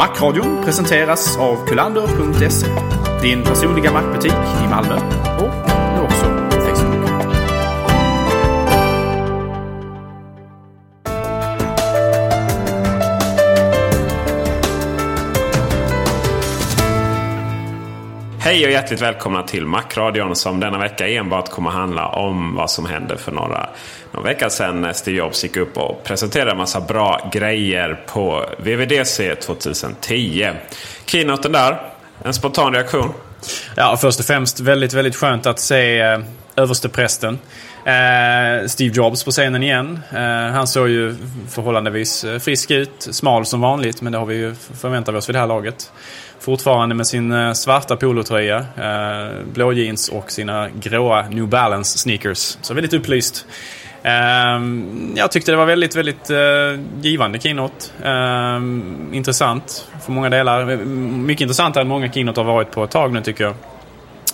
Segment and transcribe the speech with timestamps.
[0.00, 2.66] Macradion presenteras av kulander.se.
[3.22, 4.32] Din personliga mackbutik
[4.64, 4.94] i Malmö
[5.38, 5.69] och
[18.50, 22.86] Hej och hjärtligt välkomna till Macradion som denna vecka enbart kommer handla om vad som
[22.86, 23.68] hände för några,
[24.12, 28.44] några veckor sedan när Steve Jobs gick upp och presenterade en massa bra grejer på
[28.58, 30.50] VVDC 2010.
[31.06, 31.92] Keynoten där,
[32.22, 33.12] en spontan reaktion?
[33.76, 36.20] Ja, först och främst väldigt, väldigt skönt att se eh,
[36.56, 37.38] översteprästen.
[37.84, 40.00] Eh, Steve Jobs på scenen igen.
[40.12, 40.20] Eh,
[40.52, 41.16] han såg ju
[41.48, 43.08] förhållandevis eh, frisk ut.
[43.10, 45.92] Smal som vanligt, men det har vi ju förväntat oss vid det här laget.
[46.40, 52.58] Fortfarande med sin eh, svarta polotröja, eh, blå jeans och sina gråa New Balance sneakers.
[52.62, 53.46] Så väldigt upplyst.
[54.02, 57.86] Ehm, jag tyckte det var väldigt, väldigt eh, givande keynote.
[58.04, 60.70] Ehm, intressant för många delar.
[60.70, 63.54] Ehm, mycket intressantare än många keynote har varit på ett tag nu tycker jag.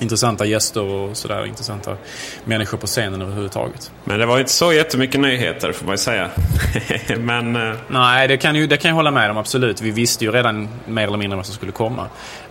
[0.01, 1.47] Intressanta gäster och sådär.
[1.47, 1.97] Intressanta
[2.45, 3.91] människor på scenen överhuvudtaget.
[4.05, 6.31] Men det var inte så jättemycket nyheter får man ju säga.
[7.19, 7.57] Men...
[7.57, 7.75] Uh...
[7.89, 9.81] Nej, det kan, ju, det kan jag hålla med om absolut.
[9.81, 12.03] Vi visste ju redan mer eller mindre vad som skulle komma.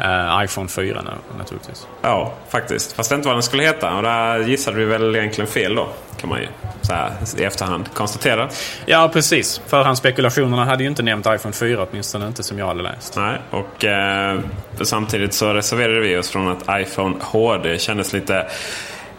[0.01, 1.03] Uh, iPhone 4
[1.38, 1.88] naturligtvis.
[2.01, 2.94] Ja, faktiskt.
[2.94, 3.95] Fast det inte vad den skulle heta.
[3.95, 5.88] Och där gissade vi väl egentligen fel då.
[6.17, 6.47] Kan man ju
[6.81, 8.50] så här, i efterhand konstatera.
[8.85, 9.61] Ja, precis.
[9.67, 13.17] Förhandsspekulationerna hade ju inte nämnt iPhone 4, åtminstone inte som jag hade läst.
[13.17, 14.39] Nej, och eh,
[14.81, 18.47] samtidigt så reserverade vi oss från att iPhone HD kändes lite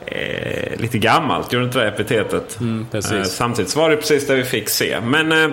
[0.06, 1.52] eh, lite gammalt.
[1.52, 2.60] Gjorde inte det epitetet?
[2.60, 2.86] Mm.
[2.92, 5.00] Eh, samtidigt var det precis det vi fick se.
[5.00, 5.32] Men...
[5.32, 5.48] Eh,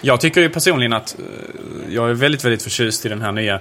[0.00, 1.16] jag tycker ju personligen att
[1.88, 3.60] jag är väldigt, väldigt förtjust i den här nya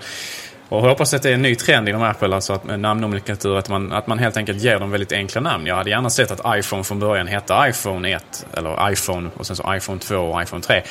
[0.69, 3.57] och jag hoppas att det är en ny trend inom Apple, alltså att med namnnomenklatur,
[3.57, 5.65] att man, att man helt enkelt ger dem väldigt enkla namn.
[5.65, 9.55] Jag hade gärna sett att iPhone från början hette iPhone 1, eller iPhone och sen
[9.55, 10.83] så iPhone 2 och iPhone 3.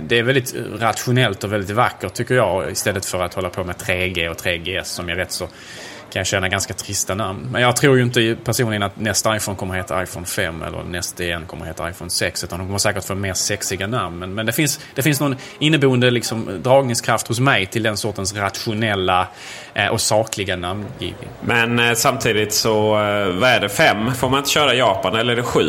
[0.00, 3.76] Det är väldigt rationellt och väldigt vackert tycker jag, istället för att hålla på med
[3.76, 5.48] 3G och 3GS som är rätt så
[6.12, 7.48] kan jag känna ganska trista namn.
[7.52, 10.82] Men jag tror ju inte personligen att nästa iPhone kommer att heta iPhone 5 eller
[10.82, 12.44] nästa igen kommer att heta iPhone 6.
[12.44, 14.18] Utan de kommer säkert få mer sexiga namn.
[14.18, 18.34] Men, men det, finns, det finns någon inneboende liksom, dragningskraft hos mig till den sortens
[18.34, 19.28] rationella
[19.74, 21.28] eh, och sakliga namngivning.
[21.40, 23.68] Men eh, samtidigt så, eh, vad är det?
[23.68, 24.14] 5?
[24.14, 25.60] Får man inte köra Japan eller är det 7?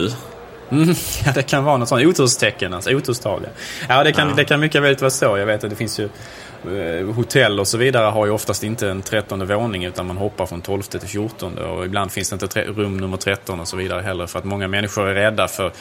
[0.72, 0.96] Mm,
[1.26, 3.48] ja, det kan vara något sånt oturstecken, alltså oturstal.
[3.88, 4.36] Ja, det kan, ja.
[4.36, 5.38] det kan mycket väl vara så.
[5.38, 6.10] Jag vet att det finns ju
[6.66, 10.46] Eh, hotell och så vidare har ju oftast inte en trettonde våning utan man hoppar
[10.46, 14.02] från tolfte till fjortonde och ibland finns det inte rum nummer 13 och så vidare
[14.02, 15.72] heller för att många människor är rädda för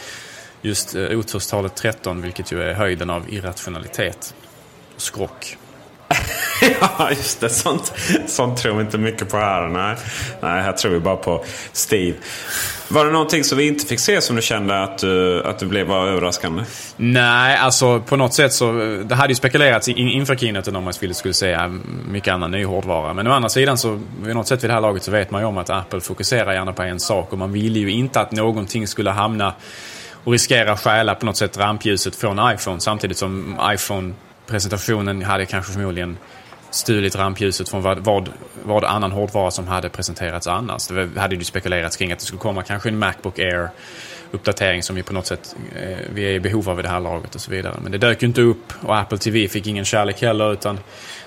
[0.63, 4.35] just eh, oturstalet 13 vilket ju är höjden av irrationalitet
[4.95, 5.57] och skrock.
[6.81, 7.49] ja, just det.
[7.49, 7.93] Sånt,
[8.27, 9.69] sånt tror vi inte mycket på här.
[9.69, 9.97] Nej,
[10.41, 12.17] Nej här tror vi bara på Steve.
[12.91, 15.67] Var det någonting som vi inte fick se som du kände att du, att du
[15.67, 16.63] blev var överraskande?
[16.97, 18.73] Nej, alltså på något sätt så...
[19.05, 21.71] Det hade ju spekulerats inför keynoten om man skulle säga äh,
[22.09, 23.15] mycket annan ny hårdvara.
[23.15, 25.41] Men å andra sidan så, vid något sätt vid det här laget så vet man
[25.41, 27.33] ju om att Apple fokuserar gärna på en sak.
[27.33, 29.55] Och man ville ju inte att någonting skulle hamna
[30.25, 32.81] och riskera stjäla på något sätt rampljuset från iPhone.
[32.81, 34.15] Samtidigt som iPhone
[34.49, 36.19] presentationen hade kanske förmodligen
[36.71, 38.29] stulit rampljuset från vad, vad,
[38.63, 40.87] vad annan hårdvara som hade presenterats annars.
[40.87, 43.71] Det hade ju spekulerats kring att det skulle komma kanske en Macbook Air
[44.31, 47.01] uppdatering som vi på något sätt eh, vi är i behov av i det här
[47.01, 47.77] laget och så vidare.
[47.83, 50.79] Men det dök ju inte upp och Apple TV fick ingen kärlek heller utan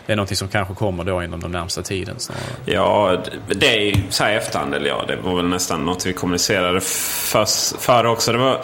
[0.06, 2.16] det är någonting som kanske kommer då inom den närmsta tiden.
[2.20, 2.44] Snarare.
[2.66, 4.74] Ja, det är ju så här i efterhand.
[4.74, 6.82] Eller ja, det var väl nästan något vi kommunicerade
[7.80, 8.32] före också.
[8.32, 8.62] Det var...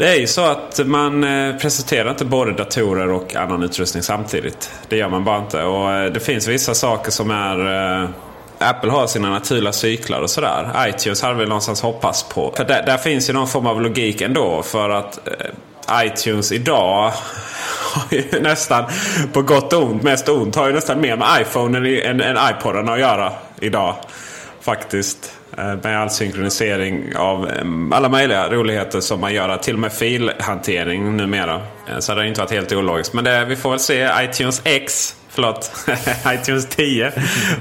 [0.00, 4.70] Det är ju så att man eh, presenterar inte både datorer och annan utrustning samtidigt.
[4.88, 5.62] Det gör man bara inte.
[5.62, 7.58] Och eh, det finns vissa saker som är...
[8.02, 8.08] Eh,
[8.58, 10.88] Apple har sina naturliga cyklar och sådär.
[10.88, 12.52] iTunes hade vi någonstans hoppats på.
[12.56, 14.62] För där, där finns ju någon form av logik ändå.
[14.62, 15.18] För att
[16.04, 17.12] iTunes idag
[17.94, 18.84] har ju nästan,
[19.32, 22.50] på gott och ont, mest ont, har ju nästan mer med iPhone än, än, än
[22.50, 23.94] iPoden att göra idag.
[24.60, 25.39] Faktiskt.
[25.58, 27.50] Eh, med all synkronisering av
[27.92, 29.56] alla möjliga roligheter som man gör.
[29.56, 31.62] Till och med filhantering numera.
[31.88, 33.12] Eh, så det har inte varit helt ologiskt.
[33.12, 35.86] Men det, vi får väl se iTunes X, förlåt,
[36.26, 37.12] iTunes 10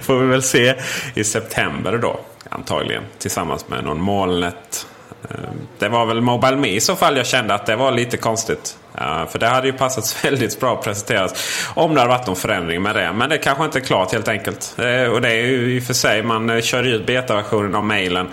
[0.02, 0.76] får vi väl se
[1.14, 2.20] i september då.
[2.50, 4.88] Antagligen tillsammans med någon molnet
[5.30, 5.36] eh,
[5.80, 8.78] det var väl Mobile Me i så fall jag kände att det var lite konstigt.
[9.00, 11.34] Eh, för det hade ju passat väldigt bra att presenteras
[11.76, 13.14] om det hade varit någon förändring med det.
[13.14, 14.76] Men det kanske inte är klart helt enkelt.
[14.78, 17.84] Eh, och det är ju i och för sig, man körde kör ut betaversionen av
[17.86, 18.30] mailen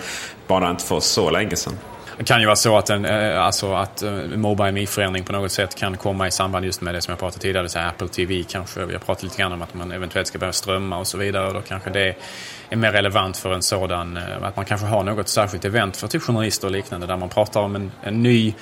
[0.47, 1.73] bara inte för så länge sedan.
[2.17, 3.05] Det kan ju vara så att, en,
[3.35, 4.03] alltså att
[4.35, 7.41] Mobile Me-förändring på något sätt kan komma i samband just med det som jag pratade
[7.41, 7.69] tidigare.
[7.69, 8.79] Så Apple TV kanske.
[8.79, 11.47] Jag pratade lite grann om att man eventuellt ska börja strömma och så vidare.
[11.47, 12.15] Och då kanske det
[12.69, 16.21] är mer relevant för en sådan, att man kanske har något särskilt event för typ
[16.21, 18.53] journalister och liknande där man pratar om en, en ny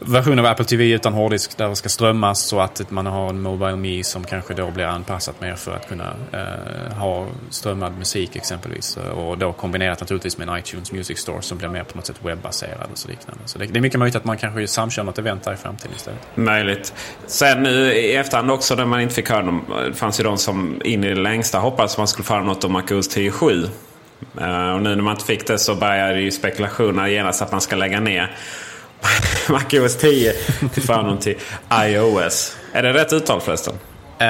[0.00, 3.40] version av Apple TV utan hårddisk där det ska strömmas så att man har en
[3.40, 8.36] Mobile Me som kanske då blir anpassat mer för att kunna eh, ha strömmad musik
[8.36, 8.96] exempelvis.
[8.96, 12.20] Och då kombinerat naturligtvis med en iTunes Music Store som blir mer på något sätt
[12.22, 13.42] webbaserad och så liknande.
[13.44, 15.96] Så det, det är mycket möjligt att man kanske samkör något event där i framtiden
[15.96, 16.20] istället.
[16.34, 16.94] Möjligt.
[17.26, 20.38] Sen nu i efterhand också när man inte fick höra dem, det fanns ju de
[20.38, 23.68] som in i det längsta hoppades man skulle få höra något om MacOS 10.7.
[24.38, 27.52] Uh, eh, och nu när man inte fick det så började ju spekulationer genast att
[27.52, 28.36] man ska lägga ner
[29.48, 30.32] MacOS 10
[30.74, 31.36] till förmån till
[31.72, 32.56] iOS.
[32.72, 33.74] Är det rätt uttal förresten?
[34.22, 34.26] Uh,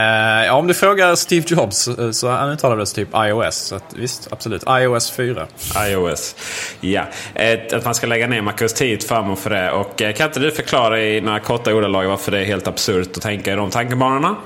[0.47, 3.55] ja, om du frågar Steve Jobs eh, så han uttalade det typ iOS.
[3.55, 4.65] Så att, visst, absolut.
[4.69, 5.47] iOS 4.
[5.89, 6.37] iOS.
[6.81, 7.05] Ja.
[7.35, 9.71] Ett, att man ska lägga ner MacOS 10 till förmån för det.
[9.73, 13.17] Och eh, kan inte du förklara i några korta ordalag varför det är helt absurt
[13.17, 14.37] att tänka i de tankebanorna?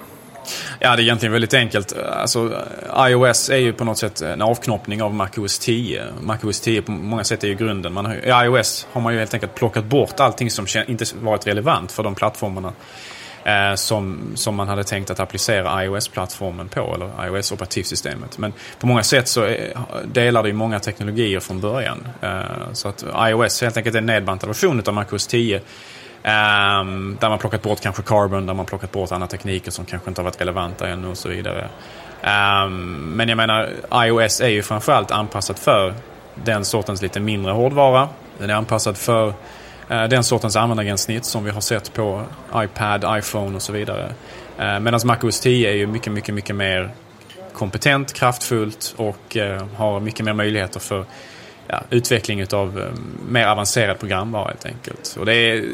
[0.81, 1.93] Ja, det är egentligen väldigt enkelt.
[1.93, 2.65] Alltså,
[2.99, 6.05] iOS är ju på något sätt en avknoppning av MacOS 10.
[6.21, 7.93] MacOS 10 på många sätt är ju grunden.
[7.93, 11.47] Man har, I iOS har man ju helt enkelt plockat bort allting som inte varit
[11.47, 12.73] relevant för de plattformarna.
[13.45, 18.39] Eh, som, som man hade tänkt att applicera iOS-plattformen på, eller iOS-operativsystemet.
[18.39, 22.09] Men på många sätt så är, delar det ju många teknologier från början.
[22.21, 25.61] Eh, så att iOS helt enkelt är en nedbantad version av MacOS 10
[26.27, 30.11] Um, där man plockat bort kanske carbon, där man plockat bort andra tekniker som kanske
[30.11, 31.69] inte har varit relevanta ännu och så vidare.
[32.23, 35.95] Um, men jag menar, iOS är ju framförallt anpassat för
[36.35, 38.09] den sortens lite mindre hårdvara.
[38.39, 42.23] Den är anpassad för uh, den sortens användargränssnitt som vi har sett på
[42.57, 44.13] iPad, iPhone och så vidare.
[44.61, 46.91] Uh, Medan MacOS 10 är ju mycket, mycket, mycket mer
[47.53, 51.05] kompetent, kraftfullt och uh, har mycket mer möjligheter för
[51.69, 52.85] ja, utveckling av eh,
[53.29, 55.17] mer avancerad programvara helt enkelt.
[55.19, 55.65] Och det, är,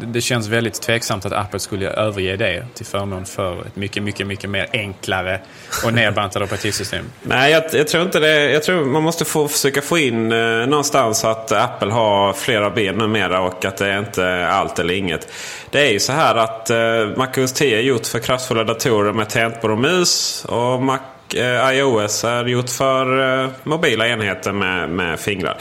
[0.00, 4.26] det känns väldigt tveksamt att Apple skulle överge det till förmån för ett mycket, mycket,
[4.26, 5.40] mycket mer enklare
[5.84, 7.04] och nedbantat operativsystem.
[7.22, 8.50] Nej, jag, jag, tror inte det.
[8.50, 12.94] Jag tror man måste få, försöka få in eh, någonstans att Apple har flera ben
[12.94, 15.32] numera och att det är inte allt eller inget.
[15.70, 16.76] Det är ju så här att eh,
[17.16, 20.44] MacOS 10 är gjort för kraftfulla datorer med tangentbord och mus.
[20.44, 20.98] Och Mac
[21.34, 25.56] eh, iOS är gjort för eh, mobila enheter med, med fingrar.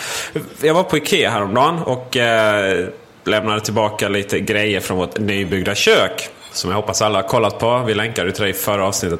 [0.62, 2.88] Jag var på Ikea häromdagen och eh,
[3.24, 6.30] lämnade tillbaka lite grejer från vårt nybyggda kök.
[6.52, 7.84] Som jag hoppas alla har kollat på.
[7.88, 9.20] Vi länkade till det i förra avsnittet.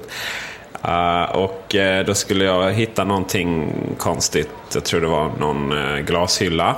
[0.86, 4.50] Uh, och uh, då skulle jag hitta någonting konstigt.
[4.74, 6.76] Jag tror det var någon uh, glashylla.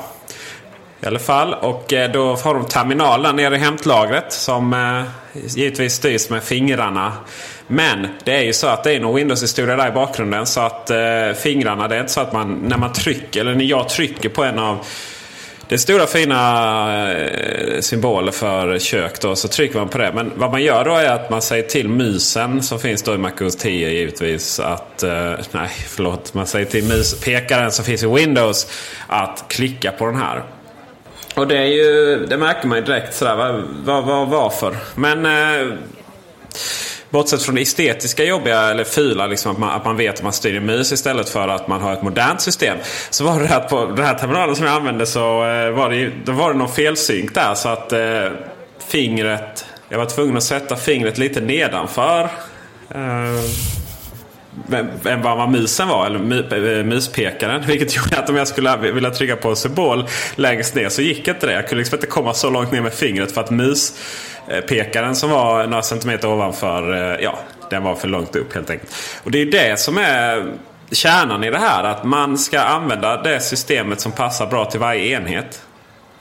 [1.01, 1.53] I alla fall.
[1.53, 4.33] Och då har de terminalen nere i hämtlagret.
[4.33, 4.75] Som
[5.33, 7.13] givetvis styrs med fingrarna.
[7.71, 10.45] Men det är ju så att det är någon Windows-historia där i bakgrunden.
[10.45, 10.97] Så att eh,
[11.35, 14.43] fingrarna, det är inte så att man när man trycker, eller när jag trycker på
[14.43, 14.85] en av
[15.71, 20.11] det är stora fina eh, symboler för kök då, så trycker man på det.
[20.15, 23.17] Men vad man gör då är att man säger till musen som finns då i
[23.17, 25.03] MacOS 10 givetvis att...
[25.03, 26.33] Eh, nej, förlåt.
[26.33, 28.67] Man säger till muspekaren som finns i Windows
[29.07, 30.43] att klicka på den här.
[31.35, 32.25] Och det är ju...
[32.25, 33.35] Det märker man ju direkt sådär.
[33.35, 34.75] Vad, vad, vad, varför?
[34.95, 35.25] Men...
[35.25, 35.77] Eh,
[37.11, 40.33] Bortsett från det estetiska jobbiga eller fula, liksom att, man, att man vet att man
[40.33, 42.77] styr en mus istället för att man har ett modernt system.
[43.09, 46.11] Så var det att på den här terminalen som jag använde så eh, var det,
[46.25, 47.53] då var det någon felsynk där.
[47.53, 47.99] Så att eh,
[48.87, 52.23] fingret, jag var tvungen att sätta fingret lite nedanför.
[52.89, 53.41] Eh,
[55.05, 57.61] än vad musen var, eller eh, muspekaren.
[57.67, 61.47] Vilket gjorde att om jag skulle vilja trycka på symbol längst ner så gick inte
[61.47, 61.53] det.
[61.53, 65.67] Jag kunde liksom inte komma så långt ner med fingret för att muspekaren som var
[65.67, 67.39] några centimeter ovanför, eh, ja,
[67.69, 68.95] den var för långt upp helt enkelt.
[69.23, 70.53] Och det är det som är
[70.91, 71.83] kärnan i det här.
[71.83, 75.61] Att man ska använda det systemet som passar bra till varje enhet.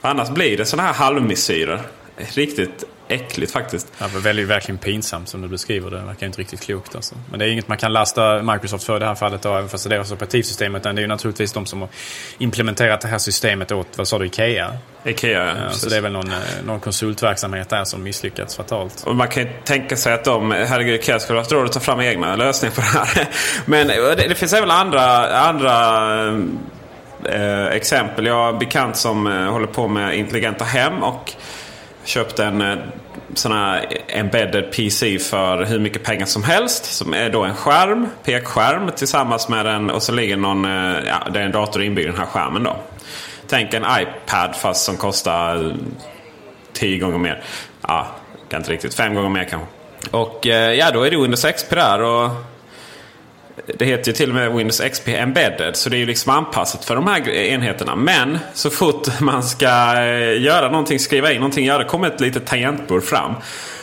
[0.01, 1.81] Annars blir det sådana här halvmesyrer.
[2.17, 3.93] Riktigt äckligt faktiskt.
[3.97, 5.97] Ja, det väldigt, verkligen pinsamt som du beskriver det.
[5.97, 7.15] Det verkar inte riktigt klokt alltså.
[7.29, 9.69] Men det är inget man kan lasta Microsoft för i det här fallet, då, även
[9.69, 10.75] fast det är deras operativsystem.
[10.75, 11.89] Utan det är ju naturligtvis de som har
[12.37, 14.73] implementerat det här systemet åt, vad sa du, Ikea?
[15.05, 15.69] Ikea, ja.
[15.71, 19.03] Så det är väl någon, eh, någon konsultverksamhet där som misslyckats fatalt.
[19.05, 21.71] Och man kan ju tänka sig att de, herregud, Ikea skulle ha haft råd att
[21.71, 23.29] ta fram egna lösningar på det här.
[23.65, 25.71] Men det, det finns även andra, andra
[27.25, 28.25] eh, exempel.
[28.25, 31.33] Jag har en bekant som eh, håller på med intelligenta hem och
[32.03, 32.77] köpte en eh,
[33.33, 36.85] sån här embedded PC för hur mycket pengar som helst.
[36.85, 41.27] Som är då en skärm, pekskärm tillsammans med en och så ligger någon, eh, ja
[41.33, 42.75] det är en dator inbyggd i den här skärmen då.
[43.47, 45.75] Tänk en iPad fast som kostar eh,
[46.73, 47.43] tio gånger mer.
[47.87, 48.07] Ja,
[48.49, 48.95] kan inte riktigt.
[48.95, 49.67] Fem gånger mer kanske.
[50.11, 52.01] Och ja, då är det Windows XP där.
[52.01, 52.29] Och
[53.77, 55.75] det heter ju till och med Windows XP Embedded.
[55.75, 57.95] Så det är ju liksom anpassat för de här enheterna.
[57.95, 62.21] Men så fort man ska eh, göra någonting, skriva in någonting, ja, det kommer ett
[62.21, 63.33] litet tangentbord fram.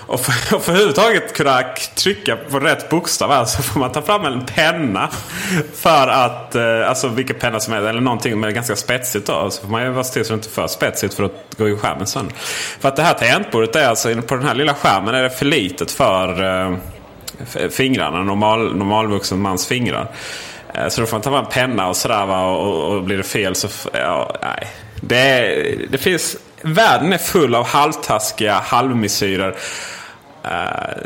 [0.08, 1.62] Och för, och för överhuvudtaget kunna
[1.94, 5.08] trycka på rätt bokstav här så får man ta fram en penna.
[5.75, 9.50] För att, eh, alltså vilken penna som helst, eller någonting med ganska spetsigt då.
[9.50, 11.68] Så får man ju vara still så det inte är för spetsigt för att gå
[11.68, 12.34] i skärmen sönder.
[12.80, 15.44] För att det här tangentbordet är alltså, på den här lilla skärmen är det för
[15.44, 16.76] litet för eh,
[17.71, 18.23] fingrarna.
[18.23, 20.11] Normal, normalvuxen mans fingrar.
[20.75, 22.50] Eh, så då får man ta fram en penna och sådär va.
[22.50, 23.68] Och, och blir det fel så...
[23.92, 24.68] Ja, nej.
[25.00, 26.37] Det, det finns...
[26.62, 29.57] Världen är full av halvtaskiga halvmesyrer.
[30.45, 31.02] Uh,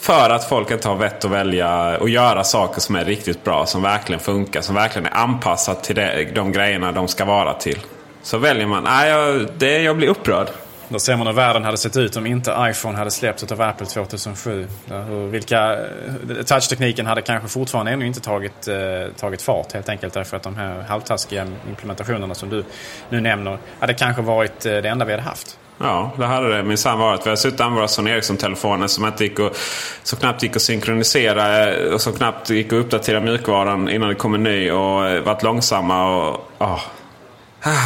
[0.00, 3.66] för att folk inte har vett att välja och göra saker som är riktigt bra.
[3.66, 4.60] Som verkligen funkar.
[4.60, 7.78] Som verkligen är anpassat till det, de grejerna de ska vara till.
[8.22, 8.84] Så väljer man.
[8.84, 10.48] Nej, jag, det, jag blir upprörd.
[10.88, 13.86] Då ser man hur världen hade sett ut om inte iPhone hade släppts av Apple
[13.86, 14.66] 2007.
[14.88, 18.76] Hur, vilka, eh, touchtekniken hade kanske fortfarande ännu inte tagit, eh,
[19.16, 22.64] tagit fart helt enkelt därför att de här halvtaskiga implementationerna som du
[23.08, 25.58] nu nämner hade kanske varit eh, det enda vi hade haft.
[25.78, 27.26] Ja, det hade det minsann varit.
[27.26, 29.56] Vi har suttit och använt Sony Ericsson-telefoner som, inte gick och,
[30.02, 34.14] som knappt gick att synkronisera eh, och som knappt gick att uppdatera mjukvaran innan det
[34.14, 36.16] kom en ny och eh, varit långsamma.
[36.16, 36.80] Och, oh,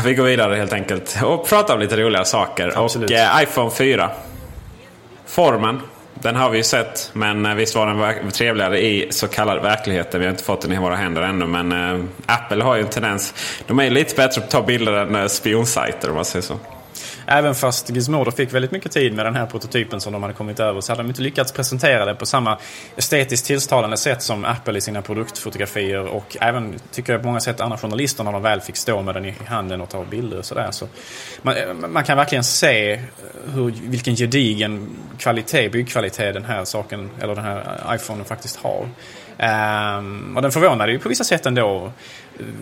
[0.04, 2.72] vi går vidare helt enkelt och pratar om lite roliga saker.
[2.76, 3.10] Absolut.
[3.10, 4.10] Och eh, iPhone 4.
[5.26, 5.80] Formen.
[6.14, 7.10] Den har vi ju sett.
[7.12, 10.20] Men eh, visst var den trevligare i så kallad verkligheten.
[10.20, 11.46] Vi har inte fått den i våra händer ännu.
[11.46, 13.34] Men eh, Apple har ju en tendens.
[13.66, 16.54] De är lite bättre på att ta bilder än eh, spionsajter om man säger så.
[17.30, 20.60] Även fast Gizmodo fick väldigt mycket tid med den här prototypen som de hade kommit
[20.60, 22.58] över så hade de inte lyckats presentera det på samma
[22.96, 27.60] estetiskt tilltalande sätt som Apple i sina produktfotografier och även, tycker jag på många sätt,
[27.60, 30.44] andra journalister när de väl fick stå med den i handen och ta bilder och
[30.44, 30.70] sådär.
[30.70, 30.88] Så
[31.42, 33.00] man, eh, man, kan verkligen se
[33.54, 38.88] hur, vilken gedigen kvalitet, byggkvalitet den här saken, eller den här iPhonen faktiskt har.
[39.38, 41.92] Um, och den förvånade ju på vissa sätt ändå.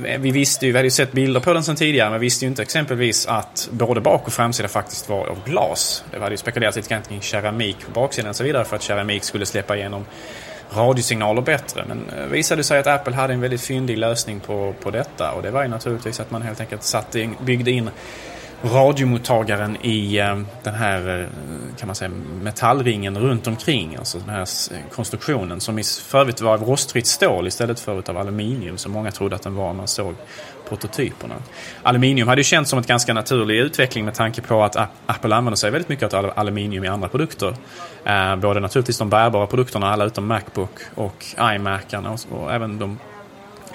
[0.04, 2.44] Eh, vi visste ju, vi hade ju sett bilder på den sedan tidigare, men visste
[2.44, 6.04] ju inte exempelvis att både bak och framsida faktiskt var av glas.
[6.10, 8.82] Det hade ju spekulerats lite grann kring keramik på baksidan och så vidare för att
[8.82, 10.04] keramik skulle släppa igenom
[10.70, 11.84] radiosignaler bättre.
[11.88, 15.42] Men det visade sig att Apple hade en väldigt fyndig lösning på, på detta och
[15.42, 17.90] det var ju naturligtvis att man helt enkelt satte in, byggde in
[18.62, 21.26] radiomottagaren i eh, den här eh,
[21.78, 22.10] kan man säga,
[22.42, 23.96] metallringen runt omkring.
[23.96, 28.18] Alltså den här eh, konstruktionen som för övrigt var av rostfritt stål istället för av
[28.18, 30.14] aluminium som många trodde att den var när man såg
[30.68, 31.34] prototyperna.
[31.82, 35.56] Aluminium hade ju känts som en ganska naturlig utveckling med tanke på att Apple använder
[35.56, 37.56] sig väldigt mycket av aluminium i andra produkter.
[38.36, 42.98] Både naturligtvis de bärbara produkterna, alla utom Macbook och iMacarna och även de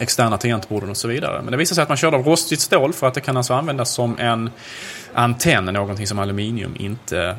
[0.02, 1.42] externa tangentborden och så vidare.
[1.42, 3.54] Men det visar sig att man körde av rostigt stål för att det kan alltså
[3.54, 4.50] användas som en
[5.14, 7.36] antenn, någonting som aluminium inte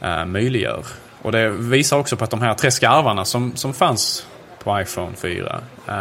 [0.00, 0.84] eh, möjliggör.
[1.22, 4.26] Och det visar också på att de här tre skarvarna som, som fanns
[4.64, 5.94] på iPhone 4, eh,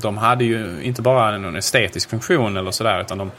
[0.00, 3.30] de hade ju inte bara en estetisk funktion eller sådär utan de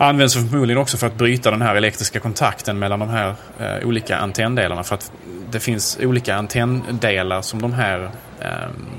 [0.00, 4.16] används förmodligen också för att bryta den här elektriska kontakten mellan de här eh, olika
[4.16, 4.84] antenndelarna.
[4.84, 5.12] För att
[5.50, 8.48] det finns olika antenndelar som de här eh,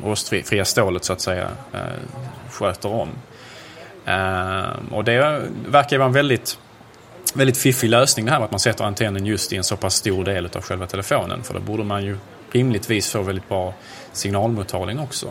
[0.04, 1.80] rostfria stålet så att säga eh,
[2.50, 3.10] sköter om.
[4.06, 6.58] Eh, och det verkar vara en väldigt,
[7.34, 9.96] väldigt fiffig lösning det här med att man sätter antennen just i en så pass
[9.96, 11.44] stor del av själva telefonen.
[11.44, 12.18] För då borde man ju
[12.52, 13.74] rimligtvis få väldigt bra
[14.12, 15.28] signalmottagning också.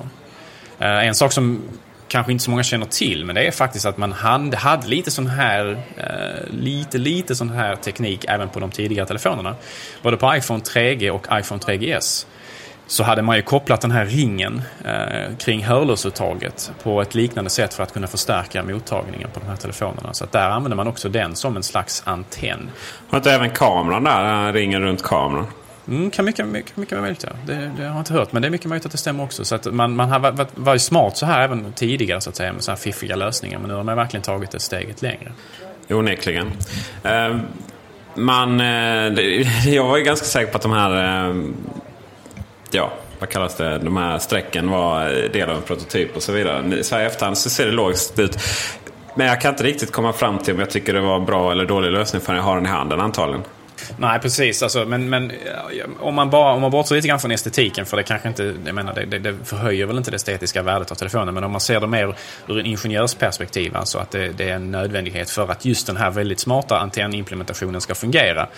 [0.78, 1.62] Eh, en sak som
[2.10, 5.10] kanske inte så många känner till, men det är faktiskt att man hade, hade lite
[5.10, 9.54] sån här, eh, lite, lite sån här teknik även på de tidigare telefonerna.
[10.02, 12.26] Både på iPhone 3G och iPhone 3GS
[12.86, 17.74] så hade man ju kopplat den här ringen eh, kring hörlursuttaget på ett liknande sätt
[17.74, 20.14] för att kunna förstärka mottagningen på de här telefonerna.
[20.14, 22.70] Så att där använder man också den som en slags antenn.
[23.08, 25.46] Har inte även kameran där, den här ringen runt kameran?
[25.90, 27.30] Mm, kan mycket, mycket, mycket möjligt, ja.
[27.46, 29.44] Det, det, har jag inte hört, men det är mycket möjligt att det stämmer också.
[29.44, 32.52] Så att man, man har varit, varit smart så här även tidigare, så att säga,
[32.52, 33.58] med så här fiffiga lösningar.
[33.58, 35.32] Men nu har man verkligen tagit det steget längre.
[35.88, 36.52] Onekligen.
[37.02, 37.38] Ehm, eh,
[38.14, 38.60] man,
[39.66, 41.54] jag var ju ganska säker på att de här ehm,
[42.70, 46.32] ja, vad kallas det, de här strecken var eh, del av en prototyp och så
[46.32, 46.84] vidare.
[46.84, 48.38] Så här i efterhand så ser det logiskt ut.
[49.14, 51.66] Men jag kan inte riktigt komma fram till om jag tycker det var bra eller
[51.66, 53.42] dålig lösning förrän jag har den i handen antagligen.
[53.96, 54.62] Nej, precis.
[54.62, 55.32] Alltså, men men
[56.00, 58.74] om, man bara, om man bortser lite grann från estetiken, för det kanske inte, jag
[58.74, 61.80] menar, det, det, förhöjer väl inte det estetiska värdet av telefonen, men om man ser
[61.80, 62.14] det mer
[62.46, 66.10] ur en ingenjörsperspektiv, alltså att det, det är en nödvändighet för att just den här
[66.10, 68.48] väldigt smarta antennimplementationen ska fungera,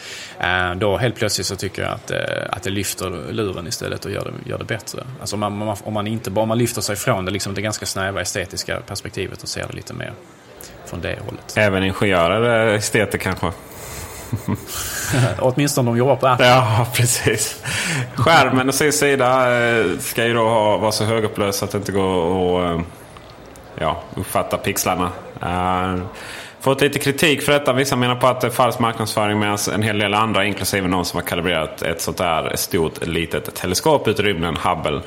[0.41, 2.19] eh, då helt plötsligt så tycker jag att, eh,
[2.51, 5.03] att det lyfter luren istället och gör det, gör det bättre.
[5.21, 7.87] Alltså om man, om man inte bara man lyfter sig från det, liksom det ganska
[7.87, 10.13] snäva estetiska perspektivet och ser det lite mer
[10.87, 11.55] från det hållet.
[11.57, 13.53] Även ingenjörer eh, är esteter kanske?
[15.39, 16.47] Åtminstone om de jobbar på Apple.
[16.47, 17.63] Ja, precis.
[18.15, 20.45] Skärmen å sin sida eh, ska ju då
[20.79, 22.85] vara så högupplöst att det inte går att eh,
[23.79, 25.11] ja, uppfatta pixlarna.
[25.43, 26.03] Uh,
[26.61, 27.73] fått lite kritik för detta.
[27.73, 31.05] Vissa menar på att det är falsk marknadsföring medan en hel del andra, inklusive någon
[31.05, 35.01] som har kalibrerat ett sånt där stort litet teleskop ut i rymden, Hubble,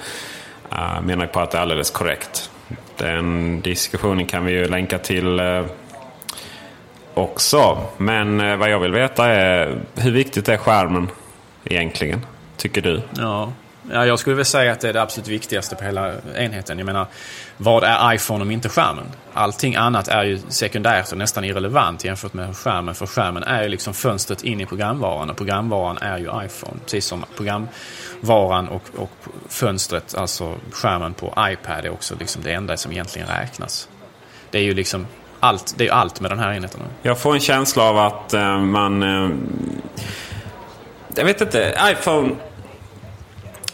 [0.71, 2.49] uh, menar på att det är alldeles korrekt.
[2.97, 5.65] Den diskussionen kan vi ju länka till uh,
[7.15, 7.77] också.
[7.97, 11.09] Men eh, vad jag vill veta är hur viktigt är skärmen
[11.63, 12.25] egentligen?
[12.57, 13.01] Tycker du?
[13.17, 13.51] Ja.
[13.91, 16.77] Ja, jag skulle väl säga att det är det absolut viktigaste på hela enheten.
[16.77, 17.07] Jag menar,
[17.57, 19.05] vad är iPhone om inte skärmen?
[19.33, 22.95] Allting annat är ju sekundärt och nästan irrelevant jämfört med skärmen.
[22.95, 26.77] För skärmen är ju liksom fönstret in i programvaran och programvaran är ju iPhone.
[26.83, 29.11] Precis som programvaran och, och
[29.49, 33.89] fönstret, alltså skärmen på iPad är också liksom det enda som egentligen räknas.
[34.49, 35.07] Det är ju liksom
[35.39, 36.79] allt, det är ju allt med den här enheten.
[37.01, 39.03] Jag får en känsla av att eh, man...
[39.03, 39.29] Eh,
[41.15, 41.77] jag vet inte.
[41.91, 42.35] iPhone...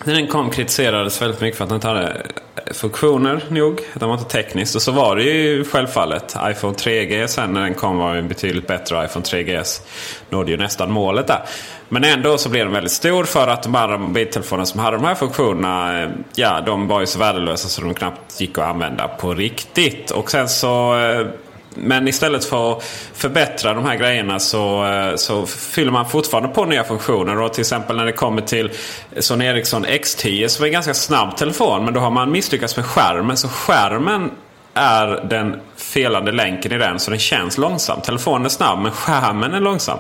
[0.04, 3.80] När den kom kritiserades väldigt mycket för att den inte hade eh, funktioner nog.
[3.94, 4.76] Den var inte tekniskt.
[4.76, 6.36] Och så var det ju självfallet.
[6.52, 9.06] iPhone 3G sen när den kom var en betydligt bättre.
[9.06, 9.82] iPhone 3GS
[10.30, 11.42] nådde ju nästan målet där.
[11.90, 15.06] Men ändå så blev den väldigt stor för att de andra mobiltelefonerna som hade de
[15.06, 16.04] här funktionerna.
[16.04, 20.12] Eh, ja, de var ju så värdelösa så de knappt gick att använda på riktigt.
[20.12, 21.28] Och sen så eh,
[21.76, 26.66] men istället för att förbättra de här grejerna så, eh, så fyller man fortfarande på
[26.66, 27.42] nya funktioner.
[27.42, 28.72] Och till exempel när det kommer till
[29.20, 31.86] Sony Ericsson X10 som är en ganska snabb telefon.
[31.86, 33.38] Men då har man misslyckats med skärmen.
[33.38, 34.32] Så skärmen
[34.74, 37.00] är den felande länken i den.
[37.00, 38.02] Så den känns långsam.
[38.02, 40.00] Telefonen är snabb men skärmen är långsam.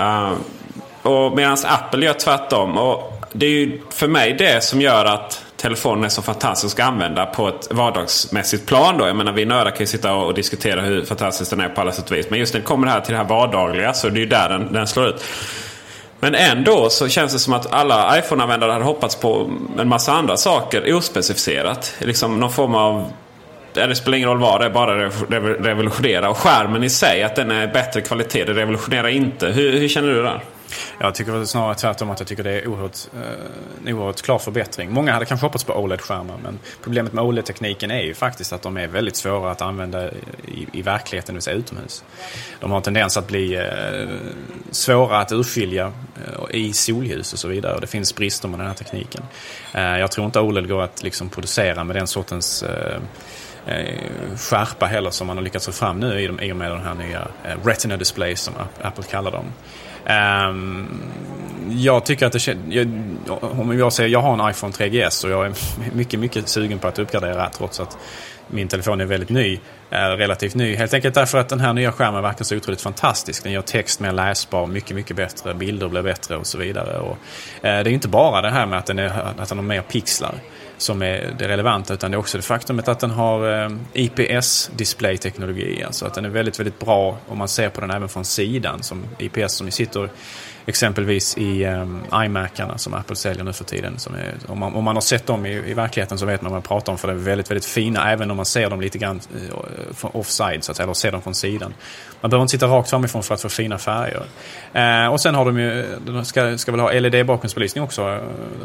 [0.00, 0.32] Uh,
[1.02, 2.78] och Medan Apple gör tvärtom.
[2.78, 6.86] Och det är ju för mig det som gör att telefonen är så fantastisk att
[6.86, 8.98] använda på ett vardagsmässigt plan.
[8.98, 9.06] Då.
[9.06, 11.92] Jag menar, vi nördar kan ju sitta och diskutera hur fantastisk den är på alla
[11.92, 12.30] sätt och vis.
[12.30, 14.48] Men just när det kommer här till det här vardagliga så det är ju där
[14.48, 15.24] den, den slår ut.
[16.20, 20.36] Men ändå så känns det som att alla iPhone-användare hade hoppats på en massa andra
[20.36, 21.94] saker ospecificerat.
[21.98, 23.12] Liksom någon form av
[23.72, 25.08] det spelar ingen roll vad det är, bara
[25.68, 26.30] revolutionera.
[26.30, 29.46] Och skärmen i sig, att den är bättre kvalitet, det revolutionerar inte.
[29.46, 30.40] Hur, hur känner du där?
[30.98, 33.20] Jag tycker snarare tvärtom att jag tycker det är oerhört, eh,
[33.86, 34.92] en oerhört klar förbättring.
[34.92, 38.76] Många hade kanske hoppats på OLED-skärmar men problemet med OLED-tekniken är ju faktiskt att de
[38.76, 42.04] är väldigt svåra att använda i, i verkligheten, det vill säga utomhus.
[42.60, 44.08] De har en tendens att bli eh,
[44.70, 45.92] svåra att urskilja
[46.50, 47.74] eh, i solljus och så vidare.
[47.74, 49.22] Och det finns brister med den här tekniken.
[49.72, 53.00] Eh, jag tror inte OLED går att liksom, producera med den sortens eh,
[53.66, 56.94] eh, skärpa heller som man har lyckats få fram nu i och med de här
[56.94, 59.44] nya eh, Retina Displays som Apple kallar dem.
[60.08, 61.02] Um,
[61.70, 62.58] jag tycker att det känns...
[63.28, 65.52] Om jag säger jag har en iPhone 3GS och jag är
[65.94, 67.98] mycket, mycket sugen på att uppgradera trots att
[68.46, 69.60] min telefon är väldigt ny,
[69.90, 70.76] är relativt ny.
[70.76, 73.42] Helt enkelt därför att den här nya skärmen verkar så otroligt fantastisk.
[73.42, 76.98] Den gör text mer läsbar, mycket, mycket bättre, bilder blir bättre och så vidare.
[76.98, 77.16] Och,
[77.66, 79.82] eh, det är inte bara det här med att den, är, att den har mer
[79.82, 80.34] pixlar
[80.82, 85.84] som är det relevanta utan det är också det faktumet att den har eh, IPS-displayteknologi.
[85.84, 88.82] Alltså att den är väldigt, väldigt bra om man ser på den även från sidan
[88.82, 90.10] som IPS som ju sitter
[90.66, 93.98] exempelvis i um, iMacarna som Apple säljer nu för tiden.
[93.98, 96.52] Som är, om, man, om man har sett dem i, i verkligheten så vet man
[96.52, 98.80] vad man pratar om för de är väldigt, väldigt fina även om man ser dem
[98.80, 101.74] lite grann uh, offside så att säga, eller ser dem från sidan.
[102.20, 104.24] Man behöver inte sitta rakt framifrån för att få fina färger.
[104.76, 108.20] Uh, och sen har de ju, de ska, ska väl ha LED-bakgrundsbelysning också,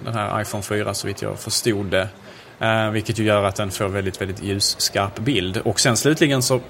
[0.05, 2.07] den här iPhone 4 så vitt jag förstod det.
[2.61, 5.57] Uh, vilket ju gör att den får väldigt, väldigt ljusskarp bild.
[5.57, 6.61] Och sen slutligen så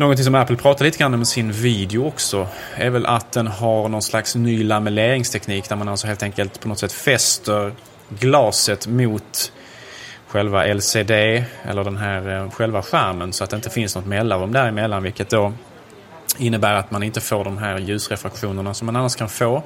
[0.00, 3.46] Någonting som Apple pratar lite grann om i sin video också är väl att den
[3.46, 7.72] har någon slags ny lamelleringsteknik där man alltså helt enkelt på något sätt fäster
[8.08, 9.52] glaset mot
[10.26, 11.10] själva LCD
[11.64, 15.30] eller den här eh, själva skärmen så att det inte finns något mellanrum däremellan vilket
[15.30, 15.52] då
[16.38, 19.62] innebär att man inte får de här ljusrefraktionerna som man annars kan få.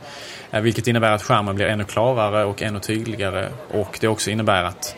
[0.50, 4.64] Eh, vilket innebär att skärmen blir ännu klarare och ännu tydligare och det också innebär
[4.64, 4.96] att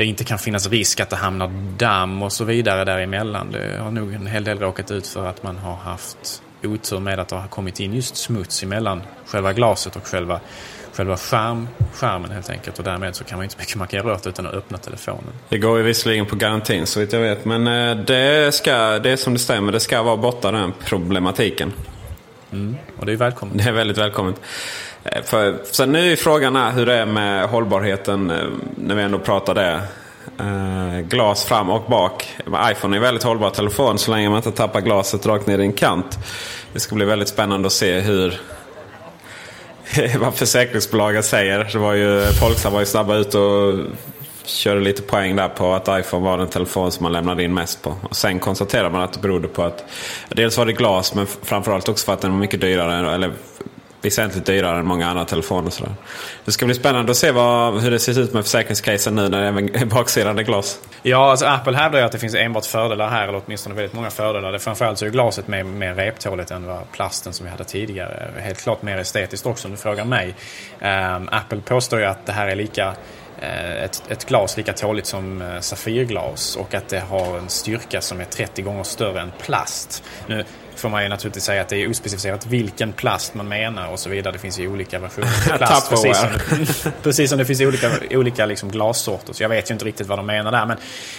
[0.00, 3.52] det inte kan finnas risk att det hamnar damm och så vidare däremellan.
[3.52, 7.18] Det har nog en hel del råkat ut för att man har haft otur med
[7.18, 10.40] att det har kommit in just smuts emellan själva glaset och själva,
[10.92, 12.78] själva skärm, skärmen helt enkelt.
[12.78, 15.32] Och därmed så kan man inte mycket markera rört utan att öppna telefonen.
[15.48, 17.44] Det går ju visserligen på garantin så vitt jag vet.
[17.44, 21.72] Men eh, det, ska, det är som det stämmer, det ska vara borta den problematiken.
[22.52, 23.58] Mm, och det är välkommet.
[23.58, 24.40] Det är väldigt välkommet.
[25.10, 28.36] Eh, för, sen nu är frågan här hur det är med hållbarheten eh,
[28.76, 29.80] när vi ändå pratar det.
[30.38, 32.36] Eh, glas fram och bak.
[32.46, 35.64] iPhone är en väldigt hållbar telefon så länge man inte tappar glaset rakt ner i
[35.64, 36.18] en kant.
[36.72, 38.40] Det ska bli väldigt spännande att se hur
[40.20, 41.68] vad försäkringsbolagen säger.
[41.72, 43.74] Det var ju, Folksam var ju snabba ut och
[44.44, 47.82] körde lite poäng där på att iPhone var den telefon som man lämnade in mest
[47.82, 47.96] på.
[48.02, 49.84] Och sen konstaterade man att det berodde på att
[50.28, 53.14] dels var det glas men framförallt också för att den var mycket dyrare.
[53.14, 53.32] Eller
[54.02, 55.70] väsentligt dyrare än många andra telefoner.
[55.70, 55.94] Sådär.
[56.44, 59.42] Det ska bli spännande att se vad, hur det ser ut med försäkringscasen nu när
[59.42, 60.80] även baksidan är glas.
[61.02, 64.10] Ja, alltså Apple hävdar ju att det finns enbart fördelar här, eller åtminstone väldigt många
[64.10, 64.52] fördelar.
[64.52, 68.30] Det framförallt så är glaset mer, mer reptåligt än vad plasten som vi hade tidigare.
[68.38, 70.34] Helt klart mer estetiskt också om du frågar mig.
[70.80, 72.94] Um, Apple påstår ju att det här är lika
[73.40, 78.00] eh, ett, ett, glas lika tåligt som eh, Safirglas och att det har en styrka
[78.00, 80.02] som är 30 gånger större än plast.
[80.26, 80.44] Nu,
[80.80, 84.10] får man ju naturligtvis säga att det är ospecificerat vilken plast man menar och så
[84.10, 84.32] vidare.
[84.32, 85.90] Det finns ju olika versioner av plast.
[85.90, 89.32] precis, som precis som det finns olika, olika liksom glassorter.
[89.32, 90.66] Så jag vet ju inte riktigt vad de menar där.
[90.66, 90.76] Men,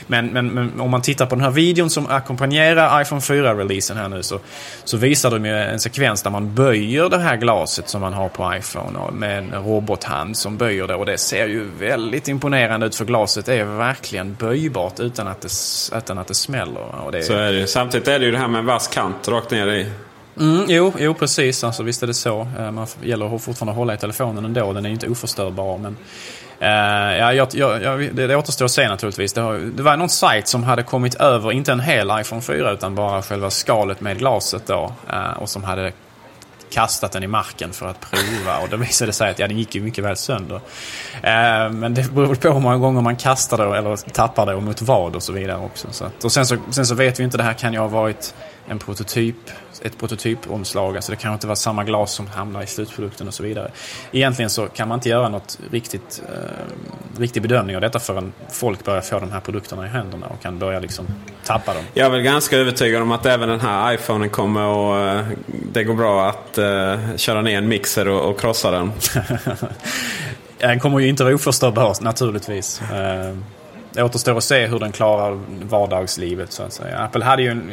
[0.08, 4.10] men, men, men om man tittar på den här videon som ackompanjerar iPhone 4-releasen här
[4.10, 4.40] nu så,
[4.84, 8.30] så visar de ju en sekvens där man böjer det här glaset som man har
[8.30, 10.96] på iPhone med en robothand som böjer det.
[10.96, 15.50] Och det ser ju väldigt imponerande ut för glaset är verkligen böjbart utan att det,
[15.98, 17.06] utan att det smäller.
[17.06, 17.68] Och det, så är det.
[17.68, 19.92] Samtidigt är det ju det här med en vass kant rakt ner dig?
[20.40, 21.64] Mm, jo, jo, precis.
[21.64, 22.48] Alltså, visst är det så.
[22.60, 24.74] Eh, man gäller fortfarande hålla i telefonen ändå.
[24.74, 25.78] Den är ju inte oförstörbar.
[25.78, 25.98] Men,
[26.62, 29.34] uh, ja, jag, jag, det, det återstår att se naturligtvis.
[29.34, 32.72] Det, har, det, var någon sajt som hade kommit över, inte en hel iPhone 4
[32.72, 34.94] utan bara själva skalet med glaset då.
[35.14, 35.92] Uh, och som hade
[36.72, 39.58] kastat den i marken för att prova och då visade det sig att ja, den
[39.58, 40.56] gick ju mycket väl sönder.
[41.22, 44.64] Eh, men det beror på hur många gånger man kastar det eller tappar det och
[44.64, 45.88] mot vad och så vidare också.
[45.92, 47.88] Så att, och sen så, sen så vet vi inte, det här kan ju ha
[47.88, 48.34] varit
[48.72, 49.36] en prototyp,
[49.82, 50.96] ett prototypomslag.
[50.96, 53.72] Alltså det kan inte vara samma glas som hamnar i slutprodukten och så vidare.
[54.12, 58.86] Egentligen så kan man inte göra något riktigt, eh, riktig bedömning av detta förrän folk
[58.86, 61.08] börjar få de här produkterna i händerna och kan börja liksom
[61.46, 61.84] tappa dem.
[61.94, 65.26] Jag är väl ganska övertygad om att även den här iPhonen kommer och eh,
[65.74, 68.92] det går bra att eh, köra ner en mixer och, och krossa den.
[70.58, 72.82] den kommer ju inte vara oförstörbar naturligtvis.
[72.82, 73.36] Eh,
[73.94, 76.98] det återstår att se hur den klarar vardagslivet så att säga.
[76.98, 77.72] Apple hade ju en,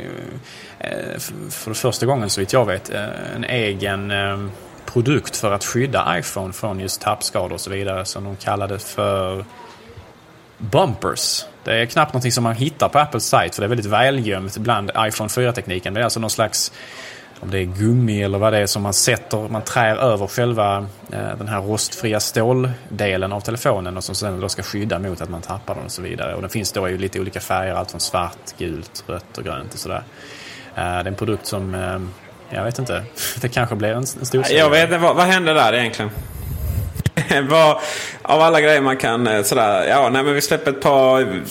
[0.79, 1.19] eh,
[1.51, 4.39] för första gången så vitt jag vet eh, en egen eh,
[4.87, 9.45] produkt för att skydda iPhone från just tappskador och så vidare som de kallade för
[10.59, 11.45] bumpers.
[11.65, 14.57] Det är knappt någonting som man hittar på Apples sajt för det är väldigt välgömt
[14.57, 15.95] bland iPhone 4-tekniken.
[15.95, 16.73] Det är alltså någon slags
[17.41, 20.87] om det är gummi eller vad det är som man sätter, man trär över själva
[21.13, 25.29] eh, den här rostfria ståldelen av telefonen och som sen då ska skydda mot att
[25.29, 26.35] man tappar den och så vidare.
[26.35, 29.75] Och den finns då i lite olika färger, allt från svart, gult, rött och grönt
[29.75, 30.03] och sådär.
[30.75, 31.99] Eh, det är en produkt som, eh,
[32.57, 33.05] jag vet inte,
[33.41, 34.45] det kanske blir en, stor.
[34.51, 36.11] Jag vet inte, vad, vad händer där egentligen?
[38.23, 41.43] av alla grejer man kan sådär, ja nej men vi släpper ett par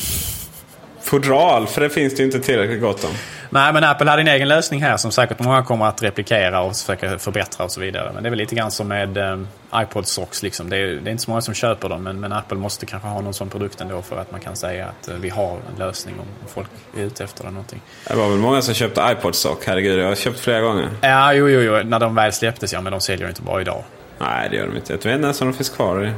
[1.07, 3.11] fodral för det finns det ju inte tillräckligt gott om.
[3.49, 6.75] Nej, men Apple hade en egen lösning här som säkert många kommer att replikera och
[6.75, 8.11] försöka förbättra och så vidare.
[8.13, 9.39] Men det är väl lite grann som med eh,
[9.75, 10.43] iPod Socks.
[10.43, 10.69] Liksom.
[10.69, 13.07] Det, är, det är inte så många som köper dem, men, men, Apple måste kanske
[13.07, 15.79] ha någon sån produkt ändå för att man kan säga att eh, vi har en
[15.79, 16.67] lösning om folk
[16.97, 17.51] är ute efter det.
[17.51, 17.81] Någonting.
[18.07, 19.99] Det var väl många som köpte iPod Sock, herregud.
[19.99, 20.89] Jag har köpt flera gånger.
[21.01, 21.83] Ja, jo, jo, jo.
[21.83, 23.83] När de väl släpptes, ja, men de säljer ju inte bara idag.
[24.19, 24.93] Nej, det gör de inte.
[24.93, 26.13] Jag vet inte ens om de finns kvar.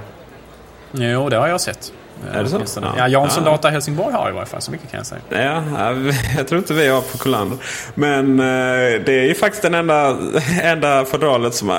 [0.92, 1.94] Jo, det har jag sett.
[2.34, 2.80] Är det så?
[2.82, 3.52] Ja, ja Jansson ja.
[3.52, 5.22] Data Helsingborg har i varje fall, så mycket kan jag säga.
[5.30, 5.94] Ja,
[6.38, 7.58] jag tror inte vi har på Kolander.
[7.96, 10.18] Men eh, det är ju faktiskt den enda,
[10.62, 11.70] enda fodralet som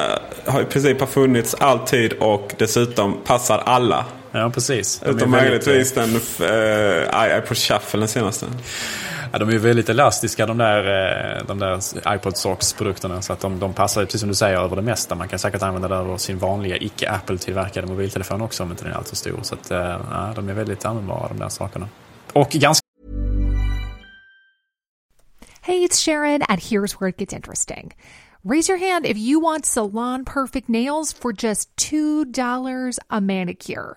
[0.46, 4.04] har, i princip har funnits alltid och dessutom passar alla.
[4.32, 5.02] Ja, precis.
[5.06, 8.46] Utom möjligtvis den uh, iPod Shuffle, den senaste.
[9.32, 10.78] Ja, de är ju väldigt elastiska de där,
[11.38, 11.80] eh, de där
[12.14, 13.22] iPod Socks-produkterna.
[13.22, 15.14] Så att de, de passar, precis som du säger, över det mesta.
[15.14, 18.96] Man kan säkert använda det över sin vanliga icke-Apple-tillverkade mobiltelefon också om inte den är
[18.96, 19.40] alltför stor.
[19.42, 19.78] Så att, eh,
[20.10, 21.88] ja, de är väldigt användbara de där sakerna.
[22.32, 22.86] Och ganska...
[25.60, 27.94] Hey, it's Sharon and here's where it gets interesting.
[28.44, 33.96] Raise your hand if you want salon perfect nails for just $2 a manicure.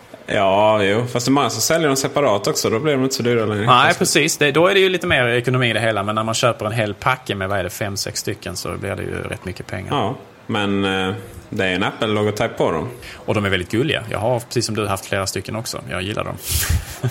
[0.33, 1.05] Ja, jo.
[1.07, 2.69] Fast det är många som säljer dem separat också.
[2.69, 3.65] Då blir de inte så dyra längre.
[3.65, 4.37] Nej, precis.
[4.37, 6.03] Det, då är det ju lite mer ekonomi i det hela.
[6.03, 8.77] Men när man köper en hel packe med, vad är det, fem, sex stycken så
[8.77, 9.89] blir det ju rätt mycket pengar.
[9.91, 10.15] Ja,
[10.47, 11.13] men eh,
[11.49, 12.89] det är en Apple-logotyp på dem.
[13.15, 14.03] Och de är väldigt gulliga.
[14.09, 15.81] Jag har, precis som du, haft flera stycken också.
[15.89, 16.37] Jag gillar dem.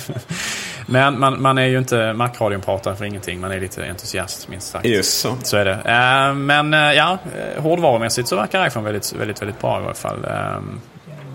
[0.86, 3.40] men man, man är ju inte Mac-radion-pratare för ingenting.
[3.40, 4.86] Man är lite entusiast, minst sagt.
[4.86, 5.36] Just så.
[5.42, 5.72] Så är det.
[5.72, 7.18] Uh, men uh, ja,
[7.58, 10.26] hårdvarumässigt så verkar iPhone väldigt, väldigt, väldigt bra i alla fall.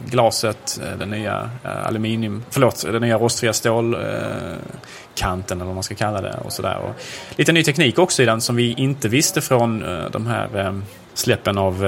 [0.06, 1.50] Glaset, den nya
[1.86, 6.78] aluminium, förlåt, den nya rostfria stålkanten eller vad man ska kalla det och sådär.
[6.78, 6.96] Och
[7.36, 9.80] lite ny teknik också i den som vi inte visste från
[10.12, 10.82] de här
[11.14, 11.80] släppen av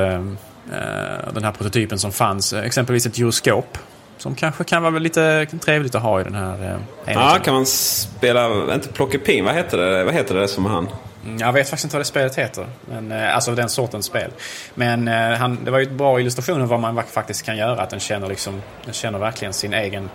[1.34, 2.54] den här prototypen som fanns.
[2.54, 3.78] Exempelvis ett gyroskop.
[4.18, 8.74] Som kanske kan vara lite trevligt att ha i den här Ja, kan man spela,
[8.74, 10.88] inte plockepinn, vad heter det, vad heter det som han?
[11.28, 12.68] Mm, jag vet faktiskt inte vad det spelet heter.
[12.86, 14.32] Men, eh, alltså den sortens spel.
[14.76, 17.82] Men eh, han, det var ju en bra illustration av vad man faktiskt kan göra.
[17.82, 20.10] Att den känner, liksom, den känner verkligen sin egen...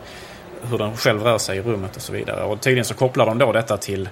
[0.70, 2.44] Hur den själv rör sig i rummet och så vidare.
[2.44, 4.09] Och tydligen så kopplar de då detta till,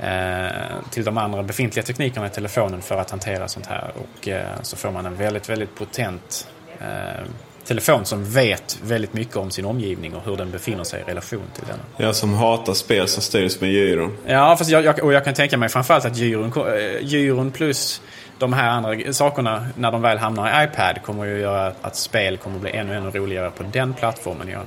[0.00, 0.46] eh,
[0.90, 3.92] till de andra befintliga teknikerna i telefonen för att hantera sånt här.
[3.94, 6.48] Och eh, så får man en väldigt, väldigt potent
[6.80, 7.24] eh,
[7.68, 11.42] telefon som vet väldigt mycket om sin omgivning och hur den befinner sig i relation
[11.54, 11.78] till den.
[12.06, 14.16] Jag som hatar spel som styrs med gyron.
[14.26, 16.52] Ja, fast jag, jag, och jag kan tänka mig framförallt att gyron,
[17.00, 18.02] gyron plus
[18.38, 22.36] de här andra sakerna när de väl hamnar i iPad kommer ju göra att spel
[22.36, 24.48] kommer bli ännu, ännu roligare på den plattformen.
[24.48, 24.62] Jag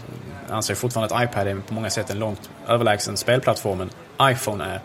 [0.50, 3.90] anser fortfarande att iPad är på många sätt en långt överlägsen spelplattformen
[4.22, 4.82] iPhone är.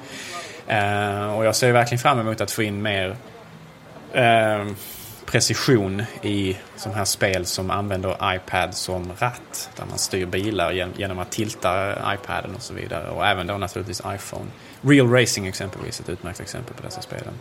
[0.69, 3.17] Uh, och jag ser verkligen fram emot att få in mer
[4.17, 4.73] uh,
[5.27, 9.71] precision i sådana här spel som använder iPad som ratt.
[9.77, 13.11] Där man styr bilar genom att tilta iPaden och så vidare.
[13.11, 14.47] Och även då naturligtvis iPhone.
[14.81, 17.35] Real Racing exempelvis, ett utmärkt exempel på dessa spelen.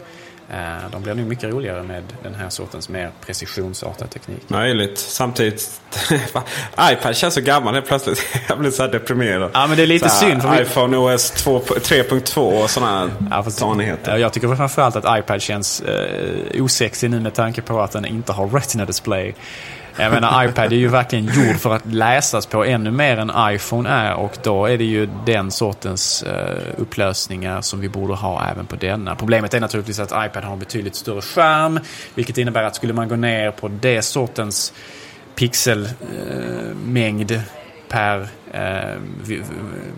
[0.92, 4.50] De blir nog mycket roligare med den här sortens mer precisionsartad teknik.
[4.50, 4.98] Möjligt.
[4.98, 5.82] Samtidigt,
[6.92, 8.28] iPad känns så gammal helt plötsligt.
[8.50, 9.52] Jag blir så här deprimerad.
[9.54, 10.42] Ja, men det är lite så synd.
[10.42, 14.18] För iPhone OS 3.2 och sådana ja, tanigheter.
[14.18, 18.34] Jag tycker framförallt att iPad känns eh, osexig nu med tanke på att den inte
[18.34, 19.25] har Retina Display.
[19.98, 23.90] Jag menar iPad är ju verkligen gjord för att läsas på ännu mer än iPhone
[23.90, 26.32] är och då är det ju den sortens uh,
[26.78, 29.16] upplösningar som vi borde ha även på denna.
[29.16, 31.80] Problemet är naturligtvis att iPad har en betydligt större skärm
[32.16, 34.74] vilket innebär att skulle man gå ner på det sortens
[35.36, 37.44] pixelmängd eh, uh,
[37.90, 38.96] per eh,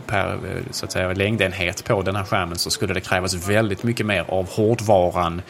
[0.08, 0.40] per
[0.72, 4.26] så att säga, längdenhet på den här skärmen så skulle det krävas väldigt mycket mer
[4.28, 5.42] av hårdvaran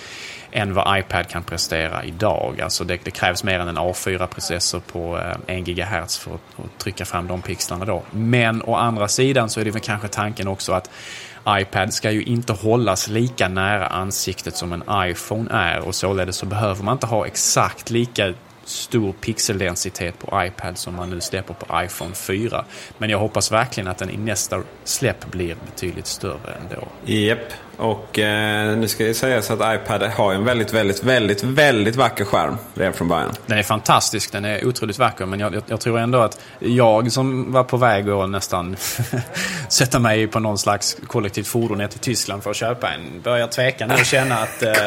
[0.58, 2.62] än vad iPad kan prestera idag.
[2.62, 5.18] Alltså det, det krävs mer än en A4-processor på
[5.48, 8.04] eh, 1 GHz för att, att, trycka fram de pixlarna då.
[8.12, 10.90] Men å andra sidan så är det väl kanske tanken också att
[11.50, 16.46] iPad ska ju inte hållas lika nära ansiktet som en iPhone är och således så
[16.46, 21.84] behöver man inte ha exakt lika stor pixeldensitet på iPad som man nu släpper på
[21.84, 22.66] iPhone 4.
[22.98, 26.88] Men jag hoppas verkligen att den i nästa släpp blir betydligt större ändå.
[27.06, 31.44] Japp, yep och eh, nu ska det sägas att iPad har en väldigt, väldigt, väldigt,
[31.44, 33.32] väldigt vacker skärm redan från början.
[33.46, 35.26] Den är fantastisk, den är otroligt vacker.
[35.26, 38.76] Men jag, jag, jag tror ändå att jag som var på väg att nästan
[39.70, 43.48] sätta mig på någon slags kollektivt fordon ner till Tyskland för att köpa en, börjar
[43.48, 44.72] tveka nu och känna att, äh,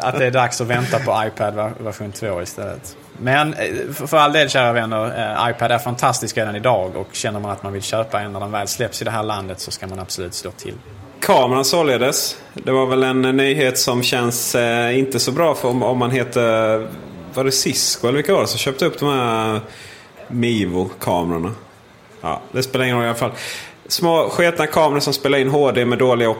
[0.00, 2.96] att det är dags att vänta på iPad version 2 istället.
[3.22, 7.40] Men eh, för all del kära vänner, eh, iPad är fantastisk redan idag och känner
[7.40, 9.70] man att man vill köpa en när den väl släpps i det här landet så
[9.70, 10.74] ska man absolut slå till.
[11.20, 12.36] Kameran således.
[12.54, 16.10] Det var väl en nyhet som känns eh, inte så bra för om, om man
[16.10, 16.86] heter...
[17.34, 19.60] Var det Cisco eller vilka var det som köpte upp de här
[20.28, 21.50] Mivo-kamerorna?
[22.20, 23.32] Ja, det spelar ingen roll i alla fall.
[23.86, 26.30] Små sketna kameror som spelar in HD med dåliga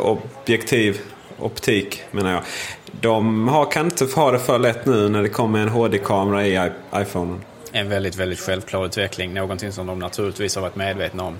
[0.00, 1.00] objektiv.
[1.38, 2.42] Optik menar jag.
[3.00, 6.70] De har, kan inte ha det för lätt nu när det kommer en HD-kamera i
[6.94, 7.40] iPhone.
[7.72, 9.34] En väldigt, väldigt självklar utveckling.
[9.34, 11.38] Någonting som de naturligtvis har varit medvetna om.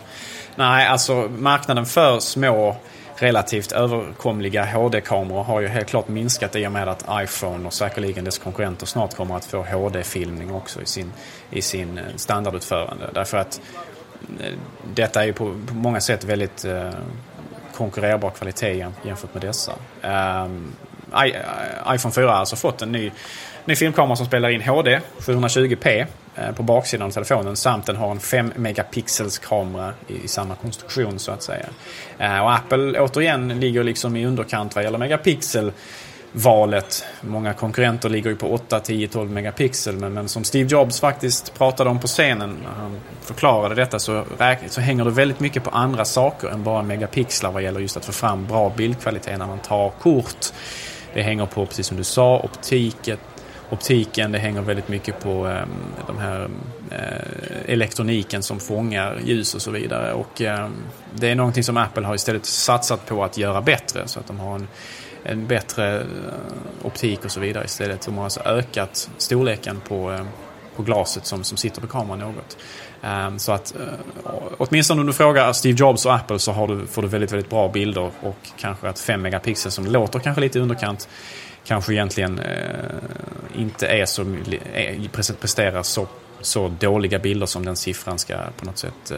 [0.56, 2.76] Nej, alltså marknaden för små
[3.16, 8.24] relativt överkomliga HD-kameror har ju helt klart minskat i och med att iPhone och säkerligen
[8.24, 11.12] dess konkurrenter snart kommer att få HD-filmning också i sin,
[11.50, 13.10] i sin eh, standardutförande.
[13.14, 13.60] Därför att
[14.40, 14.52] eh,
[14.94, 16.90] detta är ju på, på många sätt väldigt eh,
[17.76, 19.72] konkurrerbar kvalitet jämfört med dessa.
[20.02, 20.72] Ehm,
[21.94, 23.10] iPhone 4 har alltså fått en ny,
[23.64, 28.10] ny filmkamera som spelar in HD 720p eh, på baksidan av telefonen samt den har
[28.10, 31.66] en 5 megapixels kamera i, i samma konstruktion så att säga.
[32.18, 35.72] Eh, och Apple återigen ligger liksom i underkant vad gäller megapixel
[36.36, 37.04] valet.
[37.20, 39.96] Många konkurrenter ligger ju på 8, 10, 12 megapixel.
[39.96, 44.24] Men, men som Steve Jobs faktiskt pratade om på scenen när han förklarade detta så,
[44.68, 48.04] så hänger det väldigt mycket på andra saker än bara megapixlar vad gäller just att
[48.04, 50.46] få fram bra bildkvalitet när man tar kort.
[51.14, 53.18] Det hänger på, precis som du sa, optiken.
[53.70, 55.62] Optiken, det hänger väldigt mycket på eh,
[56.06, 56.48] de här
[56.90, 60.12] eh, elektroniken som fångar ljus och så vidare.
[60.12, 60.68] Och eh,
[61.14, 64.38] det är någonting som Apple har istället satsat på att göra bättre så att de
[64.38, 64.68] har en,
[65.28, 66.06] en bättre eh,
[66.82, 68.00] optik och så vidare istället.
[68.06, 70.26] De har alltså ökat storleken på, eh,
[70.76, 72.56] på glaset som, som sitter på kameran något.
[73.02, 76.86] Ehm, så att eh, åtminstone om du frågar Steve Jobs och Apple så har du,
[76.86, 80.58] får du väldigt, väldigt bra bilder och kanske att 5 megapixel som låter kanske lite
[80.58, 81.08] i underkant
[81.64, 82.40] kanske egentligen
[83.54, 84.22] inte är så,
[84.74, 86.06] är, presterar så,
[86.40, 89.12] så dåliga bilder som den siffran ska på något sätt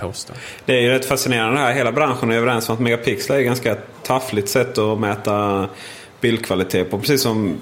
[0.00, 0.32] påstå.
[0.64, 1.72] Det är ju rätt fascinerande här.
[1.72, 5.68] Hela branschen är överens om att megapixlar är ett ganska taffligt sätt att mäta
[6.20, 6.98] bildkvalitet på.
[6.98, 7.60] Precis som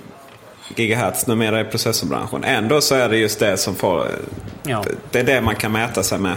[0.76, 2.44] gigahertz numera i processorbranschen.
[2.44, 4.06] Ändå så är det just det som får...
[4.62, 4.84] Ja.
[5.10, 6.36] Det är det man kan mäta sig med.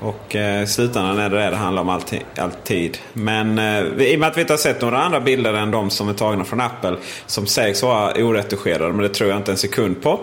[0.00, 2.20] Och eh, i slutändan är det det det handlar om alltid.
[2.36, 2.98] alltid.
[3.12, 5.90] Men eh, i och med att vi inte har sett några andra bilder än de
[5.90, 6.96] som är tagna från Apple.
[7.26, 8.92] Som sägs vara oretuscherade.
[8.92, 10.20] Men det tror jag inte en sekund på.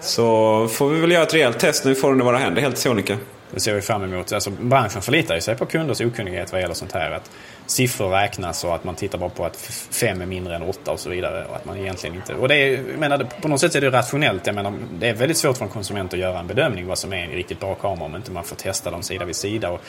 [0.00, 2.62] Så får vi väl göra ett rejält test när vi får den i våra händer
[2.62, 3.16] helt sonika.
[3.50, 4.32] Det ser vi fram emot.
[4.32, 7.10] Alltså, branschen förlitar ju sig på kunders okunnighet vad gäller sånt här.
[7.10, 7.30] Att
[7.66, 9.56] siffror räknas och att man tittar bara på att
[9.90, 11.44] fem är mindre än åtta och så vidare.
[11.44, 12.34] Och att man egentligen inte...
[12.34, 14.46] Och det är, menar, på något sätt är det rationellt.
[14.46, 17.12] Jag menar, det är väldigt svårt för en konsument att göra en bedömning vad som
[17.12, 19.80] är en riktigt bra kamera om inte man får testa dem sida vid sida och,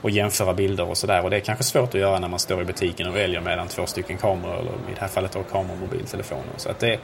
[0.00, 1.24] och jämföra bilder och sådär.
[1.24, 3.68] Och det är kanske svårt att göra när man står i butiken och väljer mellan
[3.68, 6.44] två stycken kameror eller i det här fallet då kameror och mobiltelefoner.
[6.56, 6.98] Så att det,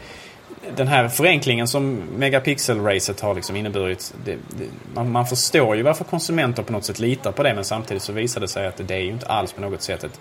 [0.76, 4.14] den här förenklingen som megapixel-racet har liksom inneburit.
[4.24, 7.64] Det, det, man, man, förstår ju varför konsumenter på något sätt litar på det men
[7.64, 10.20] samtidigt så visar det sig att det är ju inte alls på något sätt ett,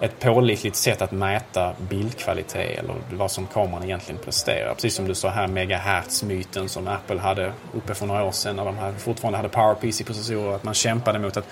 [0.00, 4.74] ett pålitligt sätt att mäta bildkvalitet eller vad som kameran egentligen presterar.
[4.74, 8.64] Precis som du sa här megahertz-myten som Apple hade uppe för några år sedan när
[8.64, 10.54] de här fortfarande hade PowerPC-processorer.
[10.54, 11.46] Att man kämpade mot att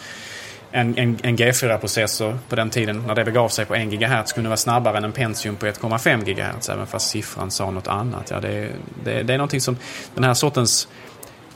[0.77, 4.49] en, en, en G4-processor på den tiden när det begav sig på 1 GHz kunde
[4.49, 8.31] vara snabbare än en Pentium på 1,5 GHz även fast siffran sa något annat.
[8.31, 8.69] Ja, det,
[9.05, 9.77] det, det är någonting som
[10.15, 10.89] den här sortens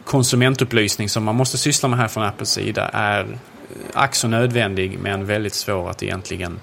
[0.05, 3.27] konsumentupplysning som man måste syssla med här från Apples sida är eh,
[3.95, 6.61] ack så nödvändig men väldigt svår att egentligen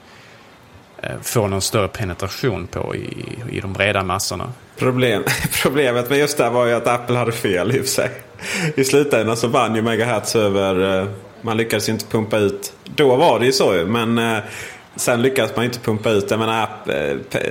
[1.02, 4.54] eh, få någon större penetration på i, i de breda massorna.
[4.78, 5.24] Problem,
[5.64, 8.12] problemet med just det här var ju att Apple hade fel i och för sig.
[8.76, 11.08] I slutändan så vann ju megahertz över eh,
[11.48, 12.74] man lyckades ju inte pumpa ut.
[12.84, 13.86] Då var det ju så ju.
[13.86, 14.38] Men eh,
[14.96, 16.32] sen lyckades man inte pumpa ut.
[16.32, 17.42] Jag menar, eh,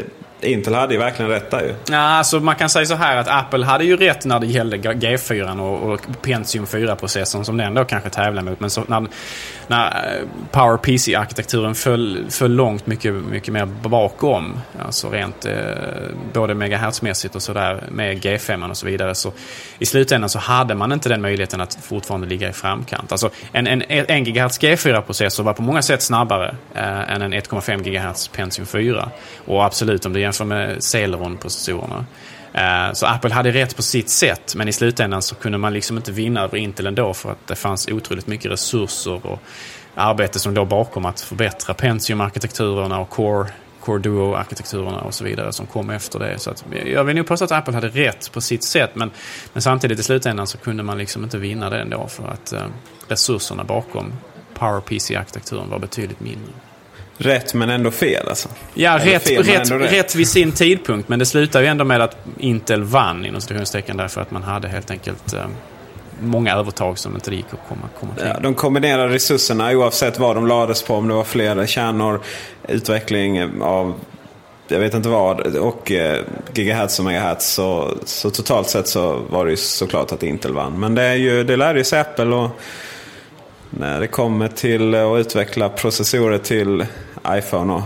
[0.47, 1.75] Intel hade ju verkligen rätt där ju.
[1.91, 4.77] Ja, alltså man kan säga så här att Apple hade ju rätt när det gällde
[4.77, 8.61] G4 och, och Pentium 4-processorn som den då kanske tävlar mot.
[8.61, 9.07] Men så när,
[9.67, 15.53] när eh, Power PC-arkitekturen föll, föll långt mycket, mycket mer bakom, alltså rent eh,
[16.33, 19.15] både megahertzmässigt och sådär med G5 och så vidare.
[19.15, 19.33] Så
[19.79, 23.13] i slutändan så hade man inte den möjligheten att fortfarande ligga i framkant.
[23.13, 27.83] Alltså en, en, en GHz G4-processor var på många sätt snabbare eh, än en 1,5
[27.83, 29.11] GHz Pentium 4.
[29.47, 32.05] Och absolut om du jämför med Celeron-processorerna.
[32.53, 35.97] Eh, så Apple hade rätt på sitt sätt, men i slutändan så kunde man liksom
[35.97, 39.39] inte vinna över Intel ändå för att det fanns otroligt mycket resurser och
[39.95, 43.49] arbete som låg bakom att förbättra Pentium-arkitekturerna och Core,
[43.81, 46.39] Core Duo-arkitekturerna och så vidare som kom efter det.
[46.39, 49.11] Så att, jag vill nog påstå att Apple hade rätt på sitt sätt, men,
[49.53, 52.67] men samtidigt i slutändan så kunde man liksom inte vinna det ändå för att eh,
[53.09, 54.13] resurserna bakom
[54.55, 56.53] PowerPC-arkitekturen var betydligt mindre.
[57.19, 58.49] Rätt men ändå fel alltså?
[58.75, 59.93] Ja, rätt, fel, rätt, rätt.
[59.93, 61.09] rätt vid sin tidpunkt.
[61.09, 64.69] Men det slutar ju ändå med att Intel vann inom citationstecken därför att man hade
[64.69, 65.47] helt enkelt eh,
[66.21, 68.27] många övertag som inte gick att komma, komma till.
[68.27, 70.95] Ja, de kombinerade resurserna oavsett vad de lades på.
[70.95, 72.21] Om det var fler kärnor,
[72.69, 73.95] utveckling av
[74.69, 77.47] jag vet inte vad och eh, gigahertz och megahertz.
[77.47, 80.81] Så, så totalt sett så var det ju såklart att Intel vann.
[80.81, 82.51] Men det, är ju, det lärde sig Apple och
[83.71, 86.87] när det kommer till att utveckla processorer till
[87.31, 87.83] iPhone och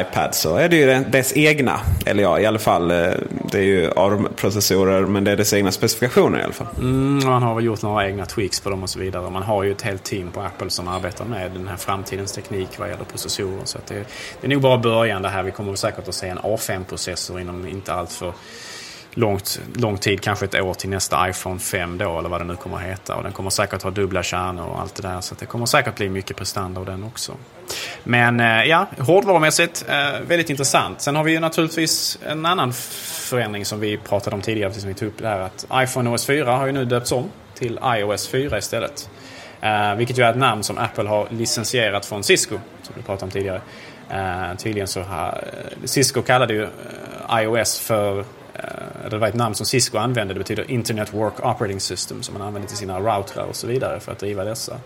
[0.00, 1.80] iPad så är det ju dess egna.
[2.06, 2.90] Eller ja, i alla fall.
[2.90, 3.12] Eh,
[3.50, 6.66] det är ju ARM-processorer men det är dess egna specifikationer i alla fall.
[6.78, 9.30] Mm, man har väl gjort några egna tweaks på dem och så vidare.
[9.30, 12.68] Man har ju ett helt team på Apple som arbetar med den här framtidens teknik
[12.78, 13.64] vad gäller processorer.
[13.64, 13.94] Så det,
[14.40, 15.42] det är nog bara början det här.
[15.42, 18.32] Vi kommer säkert att se en A5-processor inom inte allt för
[19.14, 22.56] långt, lång tid, kanske ett år till nästa iPhone 5 då eller vad det nu
[22.56, 23.16] kommer att heta.
[23.16, 25.20] Och den kommer säkert ha dubbla kärnor och allt det där.
[25.20, 27.32] Så det kommer säkert bli mycket prestanda av den också.
[28.04, 31.00] Men eh, ja, hårdvarumässigt eh, väldigt intressant.
[31.00, 34.88] Sen har vi ju naturligtvis en annan förändring som vi pratade om tidigare, precis som
[34.88, 35.40] vi tog upp det här.
[35.40, 39.10] Att iPhone OS 4 har ju nu döpts om till iOS 4 istället.
[39.64, 43.24] Uh, vilket ju är ett namn som Apple har licensierat från Cisco, som vi pratade
[43.24, 43.60] om tidigare.
[44.10, 45.44] Uh, tydligen så har
[45.84, 46.68] Cisco kallade ju
[47.30, 48.24] iOS för
[49.10, 50.34] det var ett namn som Cisco använde.
[50.34, 54.00] Det betyder Internet Work Operating System som man använder till sina routrar och så vidare
[54.00, 54.80] för att driva dessa.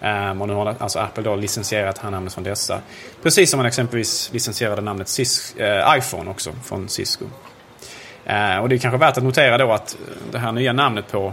[0.00, 2.80] Um, och nu har alltså Apple då licensierat här namnet från dessa.
[3.22, 7.24] Precis som man exempelvis licensierade namnet Cis, uh, iPhone också från Cisco.
[7.24, 9.96] Uh, och det är kanske värt att notera då att
[10.32, 11.32] det här nya namnet på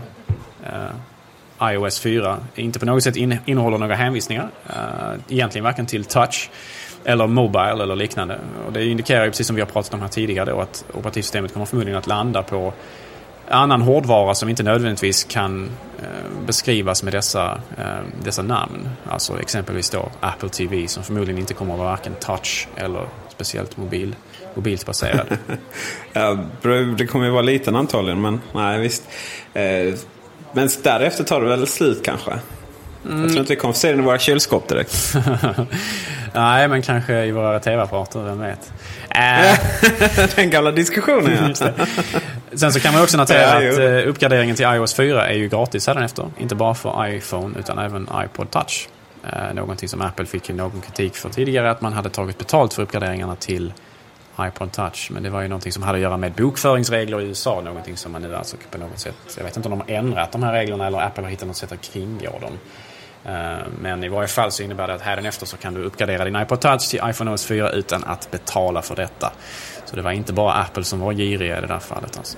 [0.63, 4.49] uh, iOS 4 inte på något sätt in, innehåller några hänvisningar.
[4.69, 6.49] Uh, egentligen varken till touch
[7.03, 8.39] eller Mobile eller liknande.
[8.67, 11.53] Och det indikerar ju precis som vi har pratat om här tidigare då att operativsystemet
[11.53, 12.73] kommer förmodligen att landa på
[13.51, 17.85] annan hårdvara som inte nödvändigtvis kan eh, beskrivas med dessa, eh,
[18.23, 18.89] dessa namn.
[19.09, 23.77] Alltså exempelvis då Apple TV som förmodligen inte kommer att vara varken touch eller speciellt
[23.77, 24.15] mobil,
[24.55, 25.27] mobilt baserad.
[26.13, 26.37] ja,
[26.97, 29.03] det kommer ju vara liten antagligen men nej visst.
[29.53, 29.93] Eh,
[30.53, 32.39] men därefter tar det väl slut kanske?
[33.05, 33.21] Mm.
[33.21, 35.15] Jag tror inte vi kommer få se den i våra kylskåp direkt.
[36.33, 38.73] Nej, men kanske i våra tv-apparater, vem vet.
[39.09, 40.29] Äh.
[40.35, 41.71] den gamla diskussionen ja.
[42.53, 45.49] Sen så kan man också notera ja, att uh, uppgraderingen till iOS 4 är ju
[45.49, 46.25] gratis efter.
[46.37, 48.89] Inte bara för iPhone utan även iPod Touch.
[49.23, 52.83] Uh, någonting som Apple fick någon kritik för tidigare, att man hade tagit betalt för
[52.83, 53.73] uppgraderingarna till
[54.39, 55.09] iPod Touch.
[55.11, 57.61] Men det var ju någonting som hade att göra med bokföringsregler i USA.
[57.61, 60.31] Någonting som man nu alltså på något sätt, jag vet inte om de har ändrat
[60.31, 62.57] de här reglerna eller Apple har hittat något sätt att kringgå dem.
[63.25, 66.35] Eh, men i varje fall så innebär det att hädanefter så kan du uppgradera din
[66.35, 69.31] iPod Touch till iPhone OS 4 utan att betala för detta.
[69.85, 72.17] Så det var inte bara Apple som var giriga i det där fallet.
[72.17, 72.37] Alltså.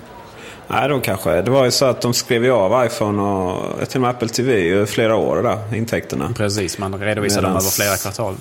[0.68, 1.42] Nej, de kanske.
[1.42, 4.30] Det var ju så att de skrev ju av iPhone och till och med Apple
[4.30, 6.34] TV i flera år där, intäkterna.
[6.38, 7.78] Precis, man redovisade Medans...
[7.78, 8.36] dem över flera kvartal.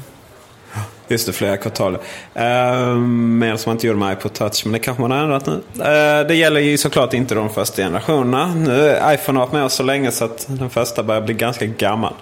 [1.08, 1.94] Just det, flera kvartal.
[1.94, 5.46] Uh, mer som man inte gjorde med iPod Touch, men det kanske man har ändrat
[5.46, 5.52] nu.
[5.52, 8.54] Uh, det gäller ju såklart inte de första generationerna.
[8.54, 11.66] Nu, iPhone har varit med oss så länge så att den första börjar bli ganska
[11.66, 12.14] gammal.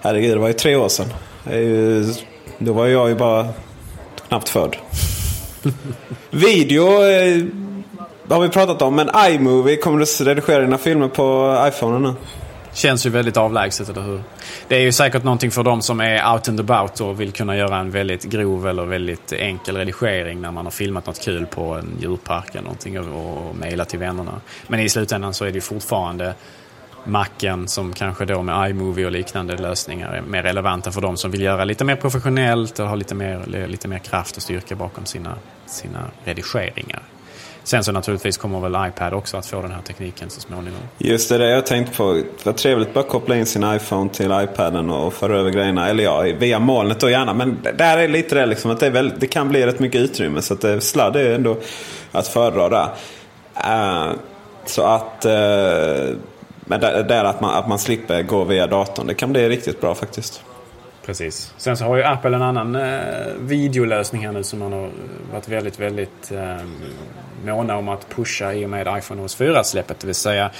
[0.00, 1.08] Herregud, det var ju tre år sedan.
[2.58, 3.48] Då var jag ju bara
[4.28, 4.76] knappt född.
[6.30, 7.44] Video uh,
[8.28, 12.14] har vi pratat om, men iMovie kommer du redigera dina filmer på iPhone nu?
[12.72, 14.22] Känns ju väldigt avlägset, eller hur?
[14.68, 17.56] Det är ju säkert någonting för de som är out and about och vill kunna
[17.56, 21.74] göra en väldigt grov eller väldigt enkel redigering när man har filmat något kul på
[21.74, 24.40] en djurpark eller någonting och, och mejla till vännerna.
[24.66, 26.34] Men i slutändan så är det ju fortfarande
[27.06, 31.30] Macken som kanske då med iMovie och liknande lösningar är mer relevanta för de som
[31.30, 35.06] vill göra lite mer professionellt och ha lite mer, lite mer kraft och styrka bakom
[35.06, 35.36] sina,
[35.66, 37.02] sina redigeringar.
[37.64, 40.80] Sen så naturligtvis kommer väl iPad också att få den här tekniken så småningom.
[40.98, 42.22] Just det, det jag tänkte på.
[42.42, 45.88] vad trevligt att bara koppla in sin iPhone till iPaden och föra över grejerna.
[45.88, 47.34] Eller ja, via molnet då gärna.
[47.34, 50.42] Men där är lite det liksom att det, väl, det kan bli rätt mycket utrymme.
[50.42, 51.56] Så att det, sladd är ändå
[52.12, 52.88] att föredra där.
[53.56, 54.12] Uh,
[54.66, 55.26] så att...
[55.26, 56.16] Uh,
[56.66, 59.06] men där, att, man, att man slipper gå via datorn.
[59.06, 60.42] Det kan bli riktigt bra faktiskt.
[61.06, 61.54] Precis.
[61.56, 64.90] Sen så har ju Apple en annan eh, videolösning här nu som man har
[65.32, 66.56] varit väldigt, väldigt eh,
[67.44, 70.00] måna om att pusha i och med iPhone OS 4-släppet.
[70.00, 70.50] Det vill säga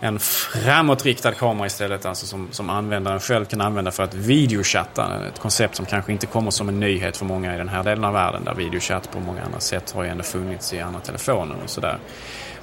[0.00, 5.26] en framåtriktad kamera istället, alltså som, som användaren själv kan använda för att videochatta.
[5.28, 8.04] Ett koncept som kanske inte kommer som en nyhet för många i den här delen
[8.04, 11.56] av världen där videochatt på många andra sätt har ju ändå funnits i andra telefoner
[11.64, 11.98] och sådär.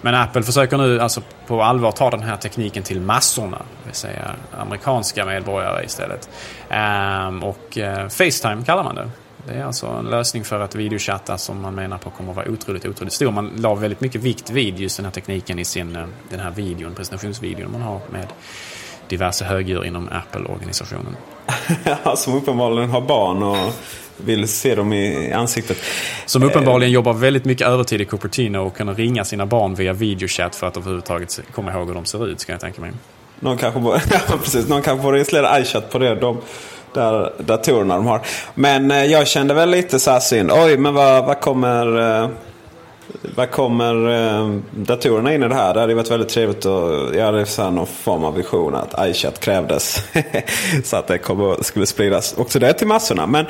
[0.02, 3.58] Men Apple försöker nu alltså på allvar ta den här tekniken till massorna.
[3.58, 6.30] Det vill säga amerikanska medborgare istället.
[6.70, 9.10] Ehm, och eh, Facetime kallar man det.
[9.48, 12.50] Det är alltså en lösning för att videochatta som man menar på kommer att vara
[12.50, 13.32] otroligt, otroligt stor.
[13.32, 16.52] Man la väldigt mycket vikt vid just den här tekniken i sin, eh, den här
[16.52, 18.28] videon, presentationsvideon man har med
[19.08, 21.16] diverse högdjur inom Apple-organisationen.
[22.16, 23.74] som uppenbarligen har barn och
[24.18, 25.78] vill se dem i ansiktet.
[26.26, 30.56] Som uppenbarligen jobbar väldigt mycket övertid i Cupertino och kan ringa sina barn via videochatt
[30.56, 32.92] för att överhuvudtaget komma ihåg hur de ser ut, ska jag tänka mig.
[33.40, 36.16] Någon kanske borde, ja, precis, någon kanske borde installera iChat på det.
[36.16, 36.38] De,
[36.94, 38.22] där datorerna de har.
[38.54, 40.52] Men eh, jag kände väl lite så här synd.
[40.52, 42.22] Oj, men vad, vad kommer...
[42.22, 42.30] Eh,
[43.36, 45.74] vad kommer eh, datorerna in i det här?
[45.74, 50.04] Det hade varit väldigt trevligt att göra ja, någon form av vision att iChat krävdes.
[50.84, 53.28] så att det kommer, skulle spridas också det till massorna.
[53.28, 53.46] Men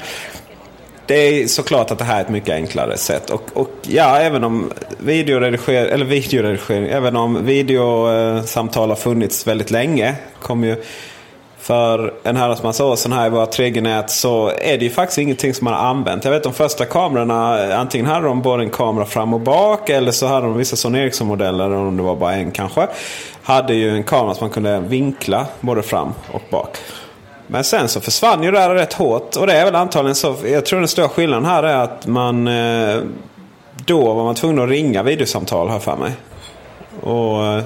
[1.08, 3.30] det är såklart att det här är ett mycket enklare sätt.
[3.30, 10.16] Och, och ja, även om videoredigering, eller videoredigering, även om videosamtal har funnits väldigt länge.
[10.42, 10.84] Kom ju
[11.68, 15.18] för en herrans massa år sedan här i våra 3G-nät så är det ju faktiskt
[15.18, 16.26] ingenting som man har använt.
[16.26, 20.12] Jag vet de första kamerorna, antingen hade de både en kamera fram och bak eller
[20.12, 22.88] så hade de vissa Sony Ericsson-modeller, om det var bara en kanske.
[23.44, 26.78] Hade ju en kamera som man kunde vinkla både fram och bak.
[27.48, 29.36] Men sen så försvann ju det här rätt hårt.
[29.36, 30.36] Och det är väl antagligen så.
[30.46, 32.98] Jag tror den stora skillnaden här är att man eh,
[33.86, 36.12] då var man tvungen att ringa videosamtal här för mig.
[37.02, 37.64] Och eh,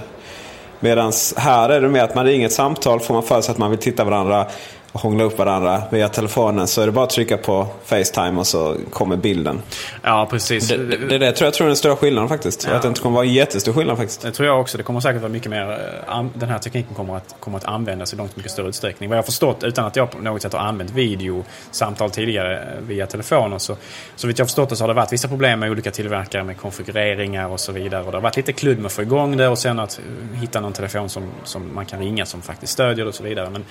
[0.84, 3.58] Medan här är det mer att man ringer ett samtal får man för sig att
[3.58, 4.46] man vill titta varandra
[4.94, 8.76] hångla upp varandra via telefonen så är det bara att trycka på Facetime och så
[8.90, 9.62] kommer bilden.
[10.02, 10.68] Ja, precis.
[10.68, 12.68] Det, det, det, det tror jag tror är den stora skillnaden faktiskt.
[12.70, 12.76] Ja.
[12.76, 14.22] Att det inte kommer vara en jättestor skillnad faktiskt.
[14.22, 14.78] Det tror jag också.
[14.78, 15.72] Det kommer säkert vara mycket mer...
[16.08, 19.10] Eh, den här tekniken kommer att, kommer att användas i långt mycket större utsträckning.
[19.10, 22.82] Vad jag har förstått, utan att jag på något sätt har använt videosamtal tidigare eh,
[22.88, 23.78] via telefoner, så,
[24.16, 26.44] så vitt jag har förstått det så har det varit vissa problem med olika tillverkare
[26.44, 28.04] med konfigureringar och så vidare.
[28.04, 30.40] Och det har varit lite kludd med att få igång det och sen att eh,
[30.40, 33.50] hitta någon telefon som, som man kan ringa som faktiskt stödjer det och så vidare.
[33.50, 33.66] Men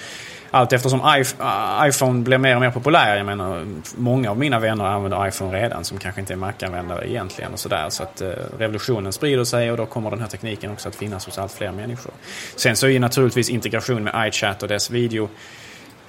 [0.50, 3.16] allt eftersom Uh, iPhone blir mer och mer populär.
[3.16, 7.52] Jag menar, många av mina vänner använder iPhone redan som kanske inte är Mac-användare egentligen.
[7.52, 7.90] och Så, där.
[7.90, 11.26] så att eh, revolutionen sprider sig och då kommer den här tekniken också att finnas
[11.26, 12.12] hos allt fler människor.
[12.56, 15.28] Sen så är ju naturligtvis integration med iChat och dess video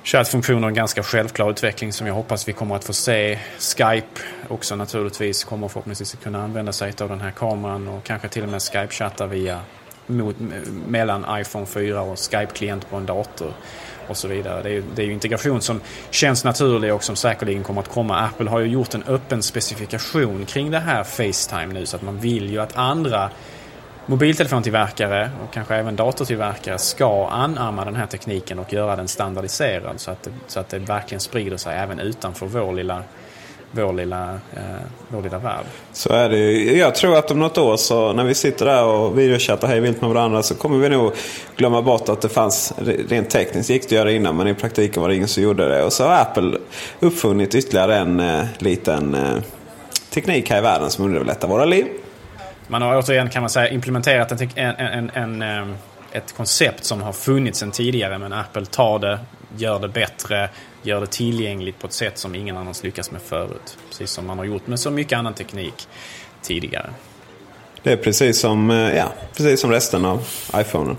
[0.04, 3.40] chattfunktioner en ganska självklar utveckling som jag hoppas vi kommer att få se.
[3.60, 8.28] Skype också naturligtvis kommer förhoppningsvis att kunna använda sig av den här kameran och kanske
[8.28, 9.60] till och med Skype-chatta via
[10.08, 10.36] mot,
[10.88, 13.54] mellan iPhone 4 och Skype-klient på en dator
[14.12, 14.64] och så vidare.
[14.64, 17.88] Det är, ju, det är ju integration som känns naturlig och som säkerligen kommer att
[17.88, 18.20] komma.
[18.20, 22.18] Apple har ju gjort en öppen specifikation kring det här Facetime nu så att man
[22.18, 23.30] vill ju att andra
[24.06, 30.12] mobiltelefontillverkare och kanske även datortillverkare ska anamma den här tekniken och göra den standardiserad så
[30.12, 33.04] att det, så att det verkligen sprider sig även utanför vår lilla
[33.72, 34.62] vår lilla, eh,
[35.08, 35.66] vår lilla värld.
[35.94, 36.78] Så är det ju.
[36.78, 40.02] Jag tror att om något år så när vi sitter där och videochattar hej vilt
[40.02, 41.14] med varandra så kommer vi nog
[41.56, 42.74] glömma bort att det fanns,
[43.10, 45.70] rent tekniskt gick det att göra innan men i praktiken var det ingen som gjorde
[45.70, 45.84] det.
[45.84, 46.58] Och så har Apple
[47.00, 49.42] uppfunnit ytterligare en eh, liten eh,
[50.10, 51.86] teknik här i världen som underlättar våra liv.
[52.68, 55.76] Man har återigen kan man säga implementerat en, en, en, en eh,
[56.12, 59.20] ett koncept som har funnits sedan tidigare men Apple tar det,
[59.58, 60.50] gör det bättre,
[60.84, 63.78] gör det tillgängligt på ett sätt som ingen annan lyckats med förut.
[63.90, 65.88] Precis som man har gjort med så mycket annan teknik
[66.42, 66.90] tidigare.
[67.84, 70.98] Det är precis som, eh, ja, precis som resten av iPhonen.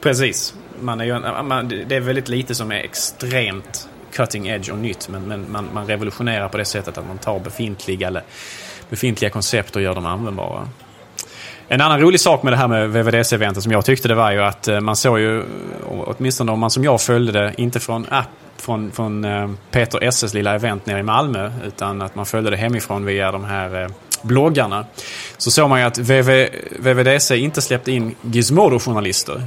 [0.00, 0.54] Precis.
[0.80, 5.08] Man är ju, man, det är väldigt lite som är extremt cutting edge och nytt
[5.08, 8.22] men, men man, man revolutionerar på det sättet att man tar befintliga, eller,
[8.90, 10.68] befintliga koncept och gör dem användbara.
[11.68, 14.42] En annan rolig sak med det här med VVDC-eventet som jag tyckte det var ju
[14.42, 15.44] att eh, man såg ju, eh,
[15.88, 20.34] åtminstone om man som jag följde det, inte från app från, från eh, Peter Esses
[20.34, 23.90] lilla event nere i Malmö utan att man följde det hemifrån via de här
[24.22, 24.84] bloggarna.
[25.36, 26.48] Så såg man ju att VV,
[26.78, 29.42] VVDC inte släppte in Gizmodo-journalister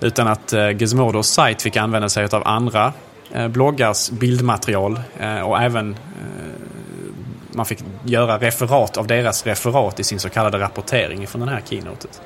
[0.00, 2.92] utan att Gizmodos sajt fick använda sig av andra
[3.48, 5.00] bloggars bildmaterial
[5.44, 5.96] och även
[7.54, 11.62] man fick göra referat av deras referat i sin så kallade rapportering från den här
[11.68, 12.20] keynotet.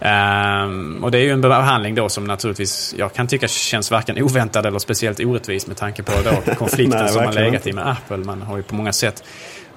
[0.00, 4.22] Um, och det är ju en behandling då som naturligtvis jag kan tycka känns varken
[4.22, 7.88] oväntad eller speciellt orättvis med tanke på då konflikten Nej, som har legat i med
[7.88, 8.16] Apple.
[8.16, 9.24] Man har ju på många sätt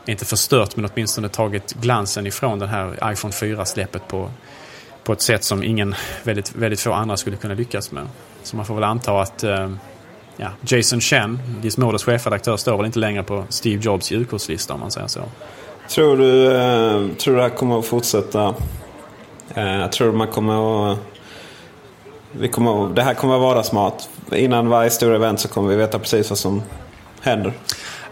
[0.05, 4.31] inte förstört men åtminstone tagit glansen ifrån den här iPhone 4-släppet på,
[5.03, 8.07] på ett sätt som ingen, väldigt, väldigt få andra skulle kunna lyckas med.
[8.43, 9.79] Så man får väl anta att um,
[10.39, 14.91] ja, Jason Chen, Gizmodos chefredaktör, står väl inte längre på Steve Jobs julkortslista om man
[14.91, 15.21] säger så.
[15.89, 18.55] Tror du, eh, tror du det här kommer att fortsätta?
[19.55, 20.97] Eh, tror du man kommer att...
[22.31, 24.09] Vi kommer, det här kommer att vara smart.
[24.31, 26.63] Innan varje stor event så kommer vi veta precis vad som
[27.21, 27.53] händer.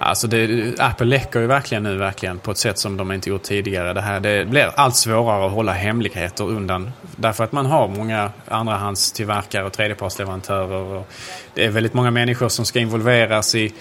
[0.07, 3.43] Alltså det, Apple läcker ju verkligen nu verkligen på ett sätt som de inte gjort
[3.43, 3.93] tidigare.
[3.93, 6.91] Det, här, det blir allt svårare att hålla hemligheter undan.
[7.15, 10.97] Därför att man har många andrahandstillverkare och tredjepartsleverantörer.
[10.97, 11.07] Och
[11.53, 13.73] det är väldigt många människor som ska involveras i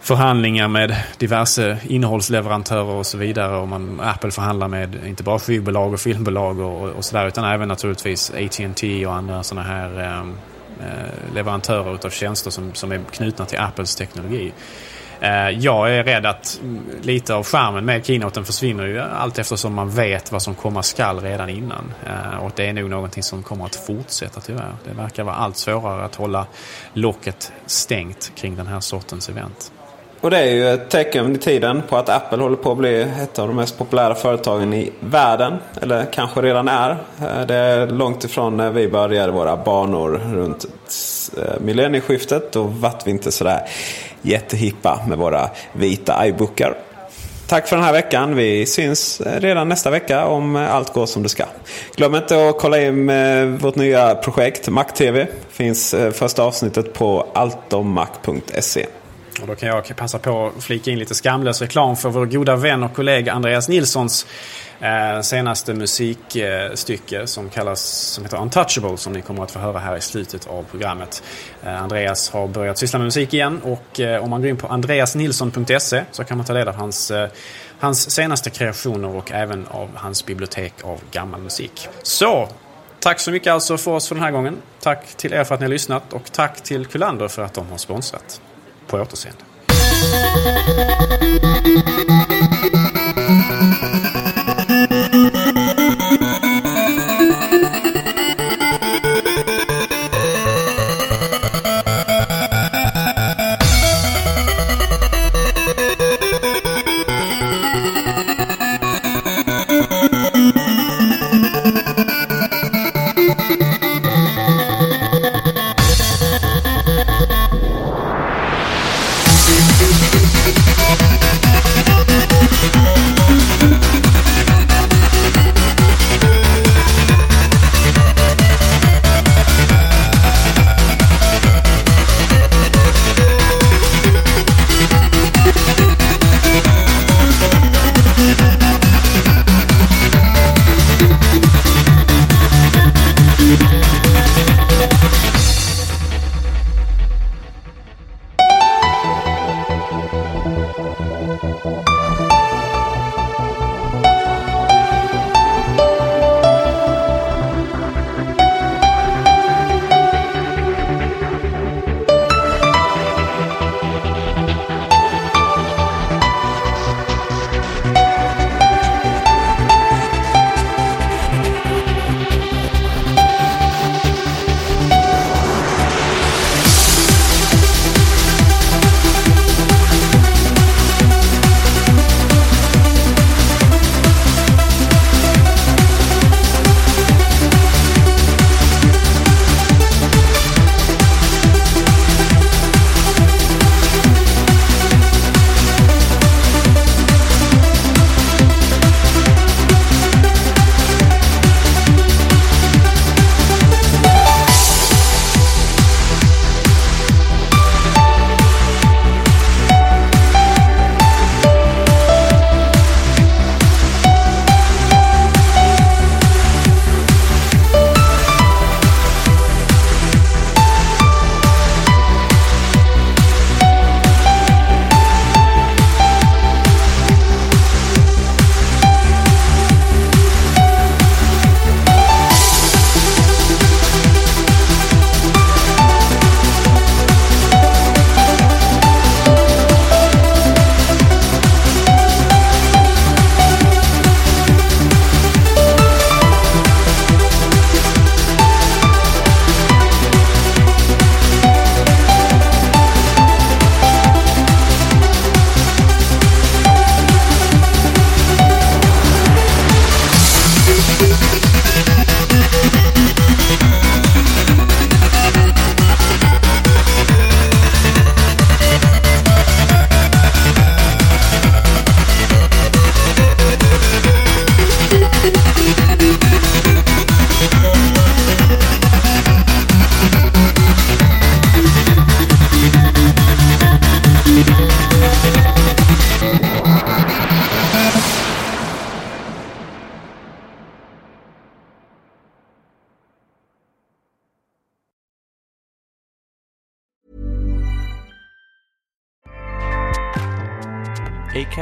[0.00, 3.56] förhandlingar med diverse innehållsleverantörer och så vidare.
[3.56, 7.68] Och man, Apple förhandlar med inte bara skivbolag och filmbolag och, och sådär utan även
[7.68, 10.20] naturligtvis AT&T och andra sådana här eh,
[10.88, 14.52] eh, leverantörer utav tjänster som, som är knutna till Apples teknologi.
[15.20, 16.60] Eh, jag är rädd att
[17.02, 21.20] lite av skärmen med keynoten försvinner ju allt eftersom man vet vad som komma skall
[21.20, 21.94] redan innan.
[22.06, 24.72] Eh, och det är nog någonting som kommer att fortsätta tyvärr.
[24.84, 26.46] Det verkar vara allt svårare att hålla
[26.92, 29.72] locket stängt kring den här sortens event.
[30.20, 33.02] Och det är ju ett tecken i tiden på att Apple håller på att bli
[33.02, 35.54] ett av de mest populära företagen i världen.
[35.82, 36.90] Eller kanske redan är.
[36.90, 40.66] Eh, det är långt ifrån när vi började våra banor runt
[41.38, 42.52] eh, millennieskiftet.
[42.52, 43.60] Då vart vi inte sådär
[44.26, 46.76] jättehippa med våra vita iBookar.
[47.46, 48.36] Tack för den här veckan.
[48.36, 51.44] Vi syns eh, redan nästa vecka om eh, allt går som det ska.
[51.96, 55.26] Glöm inte att kolla in eh, vårt nya projekt Mac TV.
[55.50, 58.86] Finns första avsnittet på altomac.se.
[59.40, 62.56] Och då kan jag passa på att flika in lite skamlös reklam för vår goda
[62.56, 64.26] vän och kollega Andreas Nilssons
[64.80, 69.96] eh, senaste musikstycke som kallas som heter Untouchable som ni kommer att få höra här
[69.96, 71.22] i slutet av programmet.
[71.64, 74.66] Eh, Andreas har börjat syssla med musik igen och eh, om man går in på
[74.66, 77.28] andreasnilsson.se så kan man ta del av hans eh,
[77.78, 81.88] hans senaste kreationer och även av hans bibliotek av gammal musik.
[82.02, 82.48] Så,
[83.00, 84.56] tack så mycket alltså för oss för den här gången.
[84.80, 87.66] Tack till er för att ni har lyssnat och tack till Kullander för att de
[87.70, 88.40] har sponsrat.
[88.86, 89.44] På återseende.